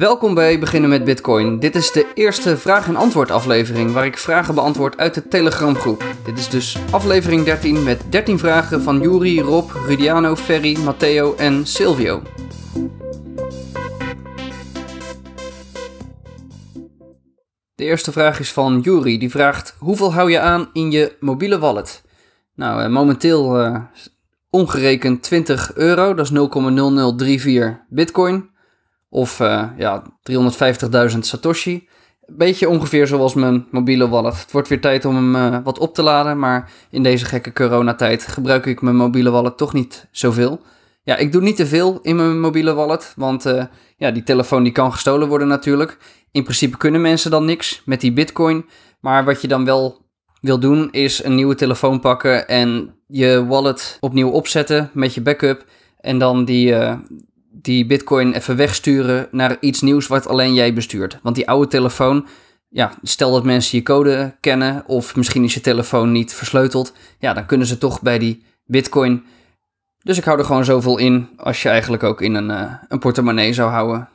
Welkom 0.00 0.34
bij 0.34 0.58
Beginnen 0.58 0.90
met 0.90 1.04
Bitcoin. 1.04 1.58
Dit 1.58 1.74
is 1.74 1.92
de 1.92 2.06
eerste 2.14 2.56
vraag- 2.56 2.88
en 2.88 2.96
antwoord 2.96 3.30
aflevering 3.30 3.92
waar 3.92 4.04
ik 4.04 4.18
vragen 4.18 4.54
beantwoord 4.54 4.96
uit 4.96 5.14
de 5.14 5.28
Telegram 5.28 5.74
groep. 5.74 6.04
Dit 6.24 6.38
is 6.38 6.48
dus 6.48 6.78
aflevering 6.90 7.44
13 7.44 7.82
met 7.82 8.12
13 8.12 8.38
vragen 8.38 8.82
van 8.82 9.00
Juri, 9.00 9.40
Rob, 9.40 9.70
Rudiano, 9.86 10.36
Ferry, 10.36 10.78
Matteo 10.78 11.34
en 11.34 11.66
Silvio. 11.66 12.22
De 17.74 17.84
eerste 17.84 18.12
vraag 18.12 18.40
is 18.40 18.52
van 18.52 18.80
Juri. 18.80 19.18
Die 19.18 19.30
vraagt: 19.30 19.76
Hoeveel 19.78 20.12
hou 20.12 20.30
je 20.30 20.40
aan 20.40 20.70
in 20.72 20.90
je 20.90 21.16
mobiele 21.20 21.58
wallet? 21.58 22.02
Nou, 22.54 22.82
eh, 22.82 22.88
momenteel 22.88 23.60
uh, 23.60 23.76
ongerekend 24.50 25.22
20 25.22 25.74
euro, 25.74 26.14
dat 26.14 26.30
is 26.30 26.32
0,0034 26.32 27.84
Bitcoin. 27.88 28.52
Of 29.14 29.40
uh, 29.40 29.64
ja, 29.76 30.02
350.000 31.12 31.18
Satoshi. 31.18 31.88
Beetje 32.26 32.68
ongeveer 32.68 33.06
zoals 33.06 33.34
mijn 33.34 33.66
mobiele 33.70 34.08
wallet. 34.08 34.40
Het 34.40 34.52
wordt 34.52 34.68
weer 34.68 34.80
tijd 34.80 35.04
om 35.04 35.14
hem 35.14 35.34
uh, 35.34 35.58
wat 35.64 35.78
op 35.78 35.94
te 35.94 36.02
laden, 36.02 36.38
maar 36.38 36.70
in 36.90 37.02
deze 37.02 37.24
gekke 37.24 37.52
coronatijd 37.52 38.26
gebruik 38.26 38.66
ik 38.66 38.82
mijn 38.82 38.96
mobiele 38.96 39.30
wallet 39.30 39.56
toch 39.56 39.72
niet 39.72 40.08
zoveel. 40.10 40.60
Ja, 41.02 41.16
ik 41.16 41.32
doe 41.32 41.42
niet 41.42 41.56
te 41.56 41.66
veel 41.66 41.98
in 42.02 42.16
mijn 42.16 42.40
mobiele 42.40 42.72
wallet, 42.72 43.12
want 43.16 43.46
uh, 43.46 43.64
ja, 43.96 44.10
die 44.10 44.22
telefoon 44.22 44.62
die 44.62 44.72
kan 44.72 44.92
gestolen 44.92 45.28
worden 45.28 45.48
natuurlijk. 45.48 45.98
In 46.32 46.42
principe 46.42 46.76
kunnen 46.76 47.00
mensen 47.00 47.30
dan 47.30 47.44
niks 47.44 47.82
met 47.84 48.00
die 48.00 48.12
bitcoin, 48.12 48.66
maar 49.00 49.24
wat 49.24 49.40
je 49.40 49.48
dan 49.48 49.64
wel 49.64 50.02
wil 50.40 50.58
doen 50.58 50.88
is 50.92 51.24
een 51.24 51.34
nieuwe 51.34 51.54
telefoon 51.54 52.00
pakken 52.00 52.48
en 52.48 52.94
je 53.06 53.46
wallet 53.46 53.96
opnieuw 54.00 54.30
opzetten 54.30 54.90
met 54.92 55.14
je 55.14 55.20
backup 55.20 55.64
en 56.00 56.18
dan 56.18 56.44
die, 56.44 56.74
die 57.62 57.86
bitcoin 57.86 58.32
even 58.32 58.56
wegsturen 58.56 59.28
naar 59.30 59.56
iets 59.60 59.80
nieuws 59.80 60.06
wat 60.06 60.26
alleen 60.26 60.54
jij 60.54 60.74
bestuurt. 60.74 61.18
Want 61.22 61.36
die 61.36 61.48
oude 61.48 61.66
telefoon, 61.66 62.26
ja, 62.68 62.92
stel 63.02 63.32
dat 63.32 63.44
mensen 63.44 63.78
je 63.78 63.84
code 63.84 64.36
kennen 64.40 64.82
of 64.86 65.16
misschien 65.16 65.44
is 65.44 65.54
je 65.54 65.60
telefoon 65.60 66.12
niet 66.12 66.34
versleuteld, 66.34 66.92
ja, 67.18 67.32
dan 67.32 67.46
kunnen 67.46 67.66
ze 67.66 67.78
toch 67.78 68.02
bij 68.02 68.18
die 68.18 68.44
bitcoin. 68.64 69.24
Dus 70.02 70.18
ik 70.18 70.24
hou 70.24 70.38
er 70.38 70.44
gewoon 70.44 70.64
zoveel 70.64 70.98
in 70.98 71.28
als 71.36 71.62
je 71.62 71.68
eigenlijk 71.68 72.02
ook 72.02 72.20
in 72.20 72.34
een, 72.34 72.50
uh, 72.50 72.72
een 72.88 72.98
portemonnee 72.98 73.52
zou 73.52 73.70
houden. 73.70 74.08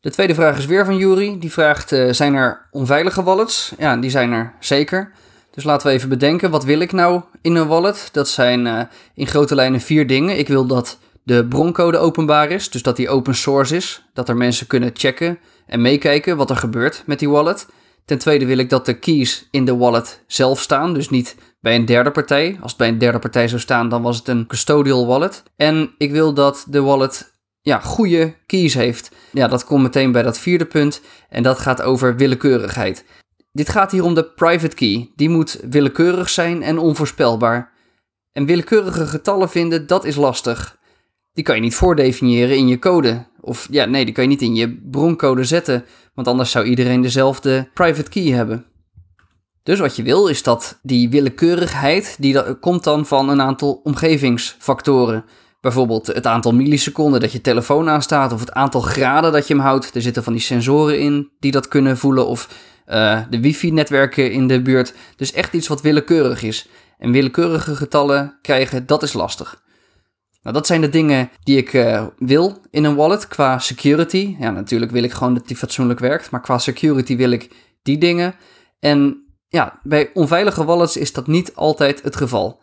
De 0.00 0.10
tweede 0.10 0.34
vraag 0.34 0.58
is 0.58 0.66
weer 0.66 0.84
van 0.84 0.96
Jury. 0.96 1.38
Die 1.38 1.52
vraagt: 1.52 1.92
uh, 1.92 2.12
zijn 2.12 2.34
er 2.34 2.68
onveilige 2.70 3.22
wallets? 3.22 3.72
Ja, 3.78 3.96
die 3.96 4.10
zijn 4.10 4.32
er 4.32 4.54
zeker. 4.60 5.12
Dus 5.50 5.64
laten 5.64 5.86
we 5.86 5.92
even 5.92 6.08
bedenken, 6.08 6.50
wat 6.50 6.64
wil 6.64 6.80
ik 6.80 6.92
nou 6.92 7.22
in 7.40 7.54
een 7.54 7.66
wallet? 7.66 8.08
Dat 8.12 8.28
zijn 8.28 8.66
uh, 8.66 8.80
in 9.14 9.26
grote 9.26 9.54
lijnen 9.54 9.80
vier 9.80 10.06
dingen. 10.06 10.38
Ik 10.38 10.48
wil 10.48 10.66
dat 10.66 10.98
de 11.28 11.46
broncode 11.46 11.98
openbaar 11.98 12.50
is, 12.50 12.70
dus 12.70 12.82
dat 12.82 12.96
die 12.96 13.08
open 13.08 13.34
source 13.34 13.76
is, 13.76 14.04
dat 14.12 14.28
er 14.28 14.36
mensen 14.36 14.66
kunnen 14.66 14.90
checken 14.92 15.38
en 15.66 15.80
meekijken 15.80 16.36
wat 16.36 16.50
er 16.50 16.56
gebeurt 16.56 17.02
met 17.06 17.18
die 17.18 17.28
wallet. 17.28 17.66
Ten 18.04 18.18
tweede 18.18 18.46
wil 18.46 18.58
ik 18.58 18.70
dat 18.70 18.86
de 18.86 18.98
keys 18.98 19.48
in 19.50 19.64
de 19.64 19.76
wallet 19.76 20.24
zelf 20.26 20.60
staan, 20.60 20.94
dus 20.94 21.10
niet 21.10 21.36
bij 21.60 21.74
een 21.74 21.84
derde 21.84 22.10
partij. 22.10 22.58
Als 22.60 22.70
het 22.70 22.80
bij 22.80 22.88
een 22.88 22.98
derde 22.98 23.18
partij 23.18 23.48
zou 23.48 23.60
staan, 23.60 23.88
dan 23.88 24.02
was 24.02 24.16
het 24.16 24.28
een 24.28 24.46
custodial 24.46 25.06
wallet. 25.06 25.42
En 25.56 25.94
ik 25.98 26.10
wil 26.10 26.34
dat 26.34 26.66
de 26.68 26.80
wallet 26.80 27.32
ja, 27.60 27.78
goede 27.78 28.34
keys 28.46 28.74
heeft. 28.74 29.10
Ja, 29.32 29.48
dat 29.48 29.64
komt 29.64 29.82
meteen 29.82 30.12
bij 30.12 30.22
dat 30.22 30.38
vierde 30.38 30.66
punt 30.66 31.00
en 31.28 31.42
dat 31.42 31.58
gaat 31.58 31.82
over 31.82 32.16
willekeurigheid. 32.16 33.04
Dit 33.52 33.68
gaat 33.68 33.90
hier 33.90 34.04
om 34.04 34.14
de 34.14 34.24
private 34.24 34.76
key. 34.76 35.12
Die 35.16 35.28
moet 35.28 35.60
willekeurig 35.70 36.28
zijn 36.28 36.62
en 36.62 36.78
onvoorspelbaar. 36.78 37.72
En 38.32 38.46
willekeurige 38.46 39.06
getallen 39.06 39.48
vinden, 39.48 39.86
dat 39.86 40.04
is 40.04 40.16
lastig 40.16 40.77
die 41.38 41.46
kan 41.46 41.56
je 41.56 41.62
niet 41.62 41.74
voordefiniëren 41.74 42.56
in 42.56 42.68
je 42.68 42.78
code. 42.78 43.26
Of 43.40 43.68
ja, 43.70 43.84
nee, 43.84 44.04
die 44.04 44.14
kan 44.14 44.24
je 44.24 44.30
niet 44.30 44.42
in 44.42 44.54
je 44.54 44.78
broncode 44.90 45.44
zetten, 45.44 45.84
want 46.14 46.28
anders 46.28 46.50
zou 46.50 46.64
iedereen 46.64 47.00
dezelfde 47.00 47.68
private 47.74 48.10
key 48.10 48.32
hebben. 48.32 48.64
Dus 49.62 49.78
wat 49.78 49.96
je 49.96 50.02
wil 50.02 50.26
is 50.26 50.42
dat 50.42 50.78
die 50.82 51.08
willekeurigheid, 51.08 52.16
die 52.18 52.54
komt 52.54 52.84
dan 52.84 53.06
van 53.06 53.28
een 53.28 53.40
aantal 53.40 53.80
omgevingsfactoren. 53.84 55.24
Bijvoorbeeld 55.60 56.06
het 56.06 56.26
aantal 56.26 56.52
milliseconden 56.52 57.20
dat 57.20 57.32
je 57.32 57.40
telefoon 57.40 57.88
aanstaat, 57.88 58.32
of 58.32 58.40
het 58.40 58.52
aantal 58.52 58.80
graden 58.80 59.32
dat 59.32 59.46
je 59.46 59.54
hem 59.54 59.62
houdt. 59.62 59.94
Er 59.94 60.02
zitten 60.02 60.22
van 60.24 60.32
die 60.32 60.42
sensoren 60.42 61.00
in 61.00 61.30
die 61.40 61.52
dat 61.52 61.68
kunnen 61.68 61.98
voelen, 61.98 62.26
of 62.26 62.48
uh, 62.88 63.20
de 63.30 63.40
wifi-netwerken 63.40 64.32
in 64.32 64.46
de 64.46 64.62
buurt. 64.62 64.94
Dus 65.16 65.32
echt 65.32 65.52
iets 65.52 65.68
wat 65.68 65.82
willekeurig 65.82 66.42
is. 66.42 66.68
En 66.98 67.12
willekeurige 67.12 67.76
getallen 67.76 68.38
krijgen, 68.42 68.86
dat 68.86 69.02
is 69.02 69.12
lastig. 69.12 69.66
Nou, 70.48 70.60
dat 70.60 70.68
zijn 70.68 70.80
de 70.80 70.88
dingen 70.88 71.30
die 71.42 71.56
ik 71.56 71.72
uh, 71.72 72.06
wil 72.18 72.56
in 72.70 72.84
een 72.84 72.94
wallet 72.94 73.28
qua 73.28 73.58
security. 73.58 74.36
Ja, 74.38 74.50
natuurlijk 74.50 74.90
wil 74.90 75.02
ik 75.02 75.12
gewoon 75.12 75.34
dat 75.34 75.46
die 75.46 75.56
fatsoenlijk 75.56 76.00
werkt, 76.00 76.30
maar 76.30 76.40
qua 76.40 76.58
security 76.58 77.16
wil 77.16 77.30
ik 77.30 77.50
die 77.82 77.98
dingen. 77.98 78.34
En 78.80 79.24
ja, 79.48 79.80
bij 79.82 80.10
onveilige 80.14 80.64
wallets 80.64 80.96
is 80.96 81.12
dat 81.12 81.26
niet 81.26 81.54
altijd 81.54 82.02
het 82.02 82.16
geval. 82.16 82.62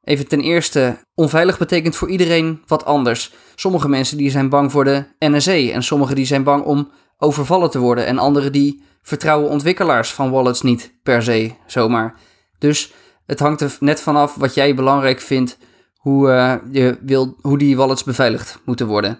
Even 0.00 0.28
ten 0.28 0.40
eerste, 0.40 0.98
onveilig 1.14 1.58
betekent 1.58 1.96
voor 1.96 2.10
iedereen 2.10 2.62
wat 2.66 2.84
anders. 2.84 3.32
Sommige 3.54 3.88
mensen 3.88 4.16
die 4.16 4.30
zijn 4.30 4.48
bang 4.48 4.72
voor 4.72 4.84
de 4.84 5.04
NSA 5.18 5.52
en 5.52 5.82
sommige 5.82 6.14
die 6.14 6.26
zijn 6.26 6.42
bang 6.42 6.64
om 6.64 6.90
overvallen 7.18 7.70
te 7.70 7.78
worden 7.78 8.06
en 8.06 8.18
anderen 8.18 8.52
die 8.52 8.82
vertrouwen 9.02 9.50
ontwikkelaars 9.50 10.12
van 10.12 10.30
wallets 10.30 10.62
niet 10.62 10.94
per 11.02 11.22
se 11.22 11.54
zomaar. 11.66 12.14
Dus 12.58 12.92
het 13.26 13.40
hangt 13.40 13.60
er 13.60 13.76
net 13.80 14.00
vanaf 14.00 14.34
wat 14.34 14.54
jij 14.54 14.74
belangrijk 14.74 15.20
vindt 15.20 15.58
hoe, 16.02 16.28
uh, 16.28 16.54
je 16.72 16.98
wil, 17.00 17.36
hoe 17.40 17.58
die 17.58 17.76
wallets 17.76 18.04
beveiligd 18.04 18.58
moeten 18.64 18.86
worden. 18.86 19.18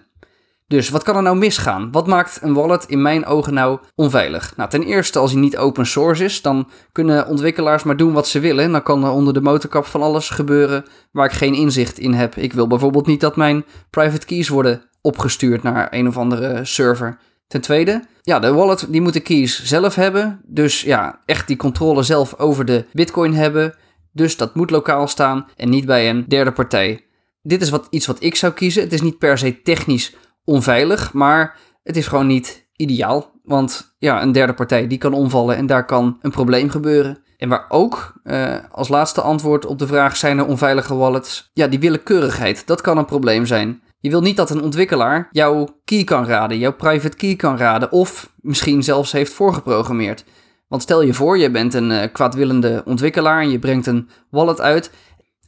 Dus 0.67 0.89
wat 0.89 1.03
kan 1.03 1.15
er 1.15 1.21
nou 1.21 1.37
misgaan? 1.37 1.91
Wat 1.91 2.07
maakt 2.07 2.39
een 2.41 2.53
wallet 2.53 2.85
in 2.85 3.01
mijn 3.01 3.25
ogen 3.25 3.53
nou 3.53 3.79
onveilig? 3.95 4.53
Nou, 4.55 4.69
ten 4.69 4.83
eerste, 4.83 5.19
als 5.19 5.31
hij 5.31 5.39
niet 5.39 5.57
open 5.57 5.85
source 5.85 6.23
is, 6.23 6.41
dan 6.41 6.69
kunnen 6.91 7.27
ontwikkelaars 7.27 7.83
maar 7.83 7.97
doen 7.97 8.13
wat 8.13 8.27
ze 8.27 8.39
willen. 8.39 8.71
Dan 8.71 8.83
kan 8.83 9.03
er 9.03 9.09
onder 9.09 9.33
de 9.33 9.41
motorkap 9.41 9.85
van 9.85 10.01
alles 10.01 10.29
gebeuren 10.29 10.85
waar 11.11 11.25
ik 11.25 11.31
geen 11.31 11.53
inzicht 11.53 11.99
in 11.99 12.13
heb. 12.13 12.35
Ik 12.35 12.53
wil 12.53 12.67
bijvoorbeeld 12.67 13.07
niet 13.07 13.21
dat 13.21 13.35
mijn 13.35 13.65
private 13.89 14.25
keys 14.25 14.47
worden 14.47 14.89
opgestuurd 15.01 15.63
naar 15.63 15.87
een 15.89 16.07
of 16.07 16.17
andere 16.17 16.65
server. 16.65 17.17
Ten 17.47 17.61
tweede, 17.61 18.03
ja, 18.21 18.39
de 18.39 18.53
wallet 18.53 18.85
die 18.89 19.01
moet 19.01 19.13
de 19.13 19.19
keys 19.19 19.63
zelf 19.63 19.95
hebben. 19.95 20.41
Dus 20.45 20.81
ja, 20.81 21.19
echt 21.25 21.47
die 21.47 21.57
controle 21.57 22.03
zelf 22.03 22.39
over 22.39 22.65
de 22.65 22.85
bitcoin 22.93 23.33
hebben. 23.33 23.73
Dus 24.13 24.37
dat 24.37 24.55
moet 24.55 24.69
lokaal 24.69 25.07
staan 25.07 25.47
en 25.55 25.69
niet 25.69 25.85
bij 25.85 26.09
een 26.09 26.25
derde 26.27 26.51
partij. 26.51 27.05
Dit 27.41 27.61
is 27.61 27.69
wat, 27.69 27.87
iets 27.89 28.05
wat 28.05 28.23
ik 28.23 28.35
zou 28.35 28.53
kiezen. 28.53 28.83
Het 28.83 28.93
is 28.93 29.01
niet 29.01 29.17
per 29.17 29.37
se 29.37 29.61
technisch 29.61 30.15
onveilig, 30.43 31.13
maar 31.13 31.57
het 31.83 31.97
is 31.97 32.07
gewoon 32.07 32.27
niet 32.27 32.67
ideaal. 32.75 33.31
Want 33.43 33.95
ja, 33.97 34.21
een 34.21 34.31
derde 34.31 34.53
partij 34.53 34.87
die 34.87 34.97
kan 34.97 35.13
omvallen 35.13 35.55
en 35.55 35.65
daar 35.65 35.85
kan 35.85 36.17
een 36.21 36.31
probleem 36.31 36.69
gebeuren. 36.69 37.21
En 37.37 37.49
waar 37.49 37.65
ook, 37.69 38.13
uh, 38.23 38.55
als 38.71 38.87
laatste 38.87 39.21
antwoord 39.21 39.65
op 39.65 39.79
de 39.79 39.87
vraag, 39.87 40.15
zijn 40.15 40.37
er 40.37 40.45
onveilige 40.45 40.95
wallets? 40.95 41.49
Ja, 41.53 41.67
die 41.67 41.79
willekeurigheid, 41.79 42.67
dat 42.67 42.81
kan 42.81 42.97
een 42.97 43.05
probleem 43.05 43.45
zijn. 43.45 43.81
Je 43.99 44.09
wil 44.09 44.21
niet 44.21 44.37
dat 44.37 44.49
een 44.49 44.61
ontwikkelaar 44.61 45.27
jouw 45.31 45.81
key 45.85 46.03
kan 46.03 46.25
raden, 46.25 46.57
jouw 46.57 46.73
private 46.73 47.17
key 47.17 47.35
kan 47.35 47.57
raden, 47.57 47.91
of 47.91 48.33
misschien 48.41 48.83
zelfs 48.83 49.11
heeft 49.11 49.33
voorgeprogrammeerd. 49.33 50.25
Want 50.73 50.85
stel 50.85 51.01
je 51.01 51.13
voor, 51.13 51.37
je 51.37 51.51
bent 51.51 51.73
een 51.73 51.91
uh, 51.91 52.03
kwaadwillende 52.11 52.81
ontwikkelaar 52.85 53.41
en 53.41 53.49
je 53.49 53.59
brengt 53.59 53.85
een 53.87 54.09
wallet 54.29 54.61
uit 54.61 54.91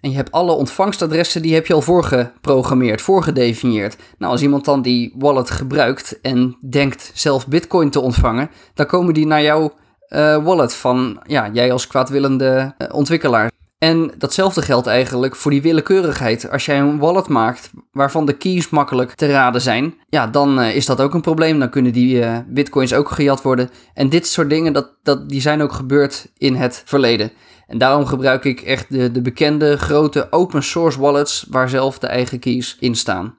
en 0.02 0.10
je 0.10 0.16
hebt 0.16 0.32
alle 0.32 0.52
ontvangstadressen, 0.52 1.42
die 1.42 1.54
heb 1.54 1.68
je 1.68 1.74
al 1.74 1.82
voorgeprogrammeerd, 1.82 3.02
voorgedefinieerd. 3.02 3.98
Nou, 4.18 4.32
als 4.32 4.42
iemand 4.42 4.66
dan 4.66 4.82
die 4.82 5.14
wallet 5.18 5.50
gebruikt 5.50 6.22
en 6.22 6.58
denkt 6.70 7.12
zelf 7.14 7.48
bitcoin 7.48 7.90
te 7.90 8.00
ontvangen, 8.00 8.50
dan 8.74 8.86
komen 8.86 9.14
die 9.14 9.26
naar 9.26 9.42
jouw 9.42 9.74
uh, 10.10 10.44
wallet 10.44 10.76
van, 10.76 11.20
ja, 11.28 11.50
jij 11.54 11.72
als 11.72 11.88
kwaadwillende 11.88 12.76
uh, 12.78 12.88
ontwikkelaar. 12.92 13.52
En 13.86 14.12
datzelfde 14.18 14.62
geldt 14.62 14.88
eigenlijk 14.88 15.36
voor 15.36 15.52
die 15.52 15.62
willekeurigheid. 15.62 16.52
Als 16.52 16.66
jij 16.66 16.80
een 16.80 16.98
wallet 16.98 17.28
maakt 17.28 17.70
waarvan 17.92 18.26
de 18.26 18.34
keys 18.34 18.70
makkelijk 18.70 19.14
te 19.14 19.28
raden 19.28 19.62
zijn, 19.62 19.94
ja, 20.10 20.28
dan 20.28 20.60
uh, 20.60 20.76
is 20.76 20.86
dat 20.86 21.02
ook 21.02 21.14
een 21.14 21.22
probleem. 21.22 21.60
Dan 21.60 21.70
kunnen 21.70 21.94
die 21.94 22.20
uh, 22.20 22.38
bitcoins 22.48 22.94
ook 22.94 23.10
gejat 23.10 23.42
worden. 23.42 23.70
En 23.94 24.10
dit 24.10 24.28
soort 24.28 24.50
dingen, 24.50 24.74
dat, 24.74 24.90
dat, 25.04 25.30
die 25.30 25.42
zijn 25.42 25.62
ook 25.62 25.72
gebeurd 25.72 26.28
in 26.38 26.56
het 26.56 26.82
verleden. 26.86 27.32
En 27.68 27.78
daarom 27.78 28.06
gebruik 28.06 28.44
ik 28.46 28.62
echt 28.62 28.86
de, 28.90 29.12
de 29.12 29.22
bekende 29.22 29.78
grote 29.78 30.28
open 30.32 30.64
source 30.64 31.00
wallets 31.00 31.46
waar 31.50 31.70
zelf 31.70 32.00
de 32.00 32.08
eigen 32.08 32.40
keys 32.40 32.78
in 32.80 32.96
staan. 32.96 33.36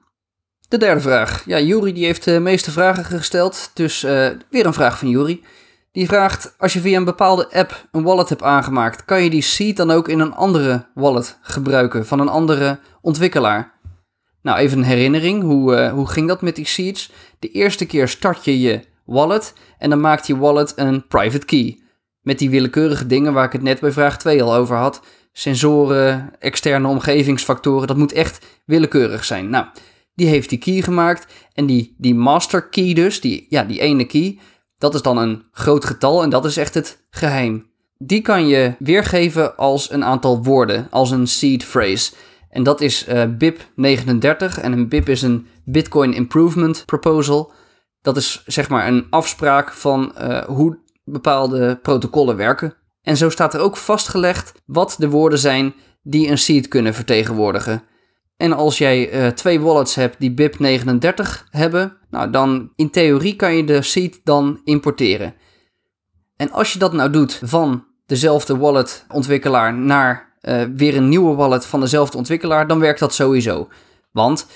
De 0.67 0.77
derde 0.77 1.01
vraag. 1.01 1.43
Ja, 1.45 1.59
Juri 1.59 1.93
die 1.93 2.05
heeft 2.05 2.23
de 2.23 2.39
meeste 2.39 2.71
vragen 2.71 3.03
gesteld, 3.05 3.71
dus 3.73 4.03
uh, 4.03 4.11
weer 4.49 4.65
een 4.65 4.73
vraag 4.73 4.97
van 4.97 5.09
Juri. 5.09 5.43
Die 5.97 6.07
vraagt, 6.07 6.55
als 6.57 6.73
je 6.73 6.79
via 6.79 6.97
een 6.97 7.03
bepaalde 7.03 7.51
app 7.51 7.87
een 7.91 8.03
wallet 8.03 8.29
hebt 8.29 8.43
aangemaakt, 8.43 9.05
kan 9.05 9.23
je 9.23 9.29
die 9.29 9.41
seed 9.41 9.77
dan 9.77 9.91
ook 9.91 10.07
in 10.07 10.19
een 10.19 10.33
andere 10.33 10.85
wallet 10.93 11.37
gebruiken 11.41 12.05
van 12.05 12.19
een 12.19 12.29
andere 12.29 12.79
ontwikkelaar? 13.01 13.79
Nou, 14.41 14.57
even 14.57 14.77
een 14.77 14.83
herinnering, 14.83 15.43
hoe, 15.43 15.75
uh, 15.75 15.91
hoe 15.91 16.07
ging 16.07 16.27
dat 16.27 16.41
met 16.41 16.55
die 16.55 16.65
seeds? 16.65 17.11
De 17.39 17.51
eerste 17.51 17.85
keer 17.85 18.07
start 18.07 18.45
je 18.45 18.59
je 18.59 18.81
wallet 19.05 19.53
en 19.77 19.89
dan 19.89 19.99
maakt 19.99 20.27
je 20.27 20.37
wallet 20.37 20.73
een 20.75 21.07
private 21.07 21.45
key. 21.45 21.79
Met 22.21 22.39
die 22.39 22.49
willekeurige 22.49 23.07
dingen 23.07 23.33
waar 23.33 23.45
ik 23.45 23.51
het 23.51 23.63
net 23.63 23.79
bij 23.79 23.91
vraag 23.91 24.17
2 24.17 24.43
al 24.43 24.55
over 24.55 24.75
had. 24.75 25.01
Sensoren, 25.31 26.31
externe 26.39 26.87
omgevingsfactoren, 26.87 27.87
dat 27.87 27.97
moet 27.97 28.11
echt 28.11 28.45
willekeurig 28.65 29.25
zijn. 29.25 29.49
Nou, 29.49 29.65
die 30.13 30.27
heeft 30.27 30.49
die 30.49 30.59
key 30.59 30.81
gemaakt. 30.81 31.33
En 31.53 31.65
die, 31.65 31.95
die 31.97 32.15
master 32.15 32.69
key 32.69 32.93
dus, 32.93 33.21
die, 33.21 33.45
ja, 33.49 33.63
die 33.63 33.79
ene 33.79 34.05
key, 34.05 34.37
dat 34.77 34.93
is 34.93 35.01
dan 35.01 35.17
een 35.17 35.43
groot 35.51 35.85
getal 35.85 36.23
en 36.23 36.29
dat 36.29 36.45
is 36.45 36.57
echt 36.57 36.73
het 36.73 37.05
geheim. 37.09 37.69
Die 37.97 38.21
kan 38.21 38.47
je 38.47 38.75
weergeven 38.79 39.57
als 39.57 39.91
een 39.91 40.03
aantal 40.03 40.43
woorden, 40.43 40.87
als 40.89 41.11
een 41.11 41.27
seed 41.27 41.63
phrase. 41.63 42.13
En 42.49 42.63
dat 42.63 42.81
is 42.81 43.07
uh, 43.07 43.23
BIP 43.37 43.67
39 43.75 44.59
en 44.59 44.71
een 44.71 44.87
BIP 44.87 45.09
is 45.09 45.21
een 45.21 45.47
Bitcoin 45.65 46.13
Improvement 46.13 46.85
Proposal. 46.85 47.51
Dat 48.01 48.17
is 48.17 48.43
zeg 48.45 48.69
maar 48.69 48.87
een 48.87 49.07
afspraak 49.09 49.71
van 49.71 50.13
uh, 50.17 50.43
hoe 50.43 50.79
bepaalde 51.03 51.79
protocollen 51.81 52.35
werken. 52.35 52.75
En 53.01 53.17
zo 53.17 53.29
staat 53.29 53.53
er 53.53 53.59
ook 53.59 53.77
vastgelegd 53.77 54.53
wat 54.65 54.95
de 54.97 55.09
woorden 55.09 55.39
zijn 55.39 55.73
die 56.03 56.29
een 56.29 56.37
seed 56.37 56.67
kunnen 56.67 56.93
vertegenwoordigen. 56.93 57.83
En 58.37 58.53
als 58.53 58.77
jij 58.77 59.13
uh, 59.13 59.27
twee 59.27 59.59
wallets 59.59 59.95
hebt 59.95 60.19
die 60.19 60.33
BIP 60.33 60.59
39 60.59 61.47
hebben, 61.49 61.97
nou 62.09 62.29
dan 62.29 62.71
in 62.75 62.89
theorie 62.89 63.35
kan 63.35 63.55
je 63.55 63.63
de 63.63 63.81
seed 63.81 64.21
dan 64.23 64.61
importeren. 64.63 65.35
En 66.35 66.51
als 66.51 66.73
je 66.73 66.79
dat 66.79 66.93
nou 66.93 67.09
doet 67.09 67.41
van 67.43 67.85
dezelfde 68.05 68.57
wallet 68.57 69.05
ontwikkelaar 69.11 69.73
naar 69.73 70.35
uh, 70.41 70.63
weer 70.75 70.95
een 70.95 71.09
nieuwe 71.09 71.35
wallet 71.35 71.65
van 71.65 71.79
dezelfde 71.79 72.17
ontwikkelaar, 72.17 72.67
dan 72.67 72.79
werkt 72.79 72.99
dat 72.99 73.13
sowieso. 73.13 73.69
Want 74.11 74.47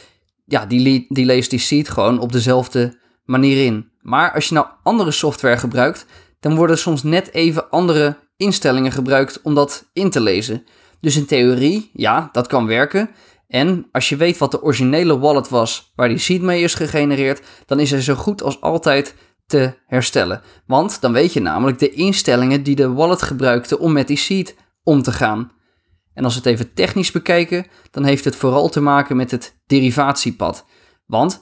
ja, 0.45 0.65
die, 0.65 1.05
die 1.09 1.25
leest 1.25 1.49
die 1.49 1.59
seed 1.59 1.89
gewoon 1.89 2.19
op 2.19 2.31
dezelfde 2.31 2.99
manier 3.25 3.65
in. 3.65 3.91
Maar 4.01 4.33
als 4.33 4.47
je 4.47 4.53
nou 4.53 4.67
andere 4.83 5.11
software 5.11 5.57
gebruikt, 5.57 6.05
dan 6.39 6.55
worden 6.55 6.77
soms 6.77 7.03
net 7.03 7.33
even 7.33 7.69
andere 7.69 8.17
instellingen 8.37 8.91
gebruikt 8.91 9.41
om 9.41 9.55
dat 9.55 9.89
in 9.93 10.09
te 10.09 10.21
lezen. 10.21 10.63
Dus 10.99 11.15
in 11.17 11.25
theorie, 11.25 11.89
ja, 11.93 12.29
dat 12.31 12.47
kan 12.47 12.65
werken. 12.65 13.09
En 13.51 13.87
als 13.91 14.09
je 14.09 14.15
weet 14.15 14.37
wat 14.37 14.51
de 14.51 14.63
originele 14.63 15.19
wallet 15.19 15.49
was 15.49 15.91
waar 15.95 16.07
die 16.07 16.17
seed 16.17 16.41
mee 16.41 16.63
is 16.63 16.73
gegenereerd, 16.73 17.41
dan 17.65 17.79
is 17.79 17.91
hij 17.91 18.01
zo 18.01 18.15
goed 18.15 18.43
als 18.43 18.61
altijd 18.61 19.15
te 19.45 19.73
herstellen. 19.85 20.41
Want 20.65 21.01
dan 21.01 21.13
weet 21.13 21.33
je 21.33 21.39
namelijk 21.39 21.79
de 21.79 21.89
instellingen 21.89 22.63
die 22.63 22.75
de 22.75 22.91
wallet 22.91 23.21
gebruikte 23.21 23.79
om 23.79 23.91
met 23.91 24.07
die 24.07 24.17
seed 24.17 24.55
om 24.83 25.01
te 25.01 25.11
gaan. 25.11 25.51
En 26.13 26.23
als 26.23 26.33
we 26.33 26.39
het 26.39 26.49
even 26.49 26.73
technisch 26.73 27.11
bekijken, 27.11 27.65
dan 27.89 28.03
heeft 28.03 28.25
het 28.25 28.35
vooral 28.35 28.69
te 28.69 28.81
maken 28.81 29.15
met 29.15 29.31
het 29.31 29.59
derivatiepad. 29.65 30.65
Want 31.05 31.41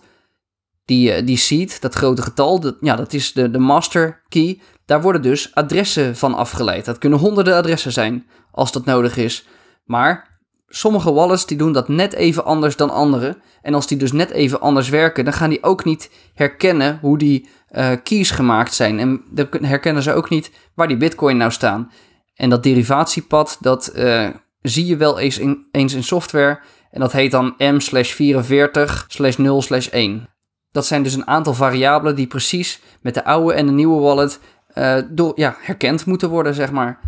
die, 0.85 1.11
eh, 1.11 1.25
die 1.25 1.37
seed, 1.37 1.81
dat 1.81 1.93
grote 1.93 2.21
getal, 2.21 2.59
dat, 2.59 2.77
ja, 2.81 2.95
dat 2.95 3.13
is 3.13 3.33
de, 3.33 3.51
de 3.51 3.59
master 3.59 4.21
key. 4.27 4.61
Daar 4.85 5.01
worden 5.01 5.21
dus 5.21 5.55
adressen 5.55 6.15
van 6.15 6.33
afgeleid. 6.33 6.85
Dat 6.85 6.97
kunnen 6.97 7.19
honderden 7.19 7.55
adressen 7.55 7.91
zijn, 7.91 8.27
als 8.51 8.71
dat 8.71 8.85
nodig 8.85 9.17
is. 9.17 9.47
Maar 9.85 10.38
sommige 10.69 11.13
wallets 11.13 11.45
die 11.45 11.57
doen 11.57 11.73
dat 11.73 11.87
net 11.87 12.13
even 12.13 12.45
anders 12.45 12.75
dan 12.75 12.89
andere. 12.89 13.37
En 13.61 13.73
als 13.73 13.87
die 13.87 13.97
dus 13.97 14.11
net 14.11 14.29
even 14.29 14.61
anders 14.61 14.89
werken, 14.89 15.23
dan 15.23 15.33
gaan 15.33 15.49
die 15.49 15.63
ook 15.63 15.85
niet 15.85 16.09
herkennen 16.33 16.99
hoe 17.01 17.17
die 17.17 17.49
uh, 17.71 17.91
keys 18.03 18.31
gemaakt 18.31 18.73
zijn. 18.73 18.99
En 18.99 19.23
dan 19.29 19.47
herkennen 19.61 20.03
ze 20.03 20.13
ook 20.13 20.29
niet 20.29 20.51
waar 20.73 20.87
die 20.87 20.97
bitcoin 20.97 21.37
nou 21.37 21.51
staan. 21.51 21.91
En 22.35 22.49
dat 22.49 22.63
derivatiepad, 22.63 23.57
dat 23.59 23.91
uh, 23.95 24.27
zie 24.61 24.85
je 24.85 24.97
wel 24.97 25.19
eens 25.19 25.37
in, 25.37 25.65
eens 25.71 25.93
in 25.93 26.03
software. 26.03 26.59
En 26.91 26.99
dat 26.99 27.11
heet 27.11 27.31
dan 27.31 27.53
m 27.57 27.79
44 27.79 29.07
0 29.37 29.63
1. 29.91 30.29
Dat 30.71 30.85
zijn 30.85 31.03
dus 31.03 31.13
een 31.13 31.27
aantal 31.27 31.53
variabelen 31.53 32.15
die 32.15 32.27
precies 32.27 32.81
met 33.01 33.13
de 33.13 33.25
oude 33.25 33.53
en 33.53 33.65
de 33.65 33.71
nieuwe 33.71 34.01
wallet 34.01 34.39
uh, 34.75 34.95
door, 35.09 35.31
ja, 35.35 35.55
herkend 35.59 36.05
moeten 36.05 36.29
worden, 36.29 36.53
zeg 36.53 36.71
maar. 36.71 36.99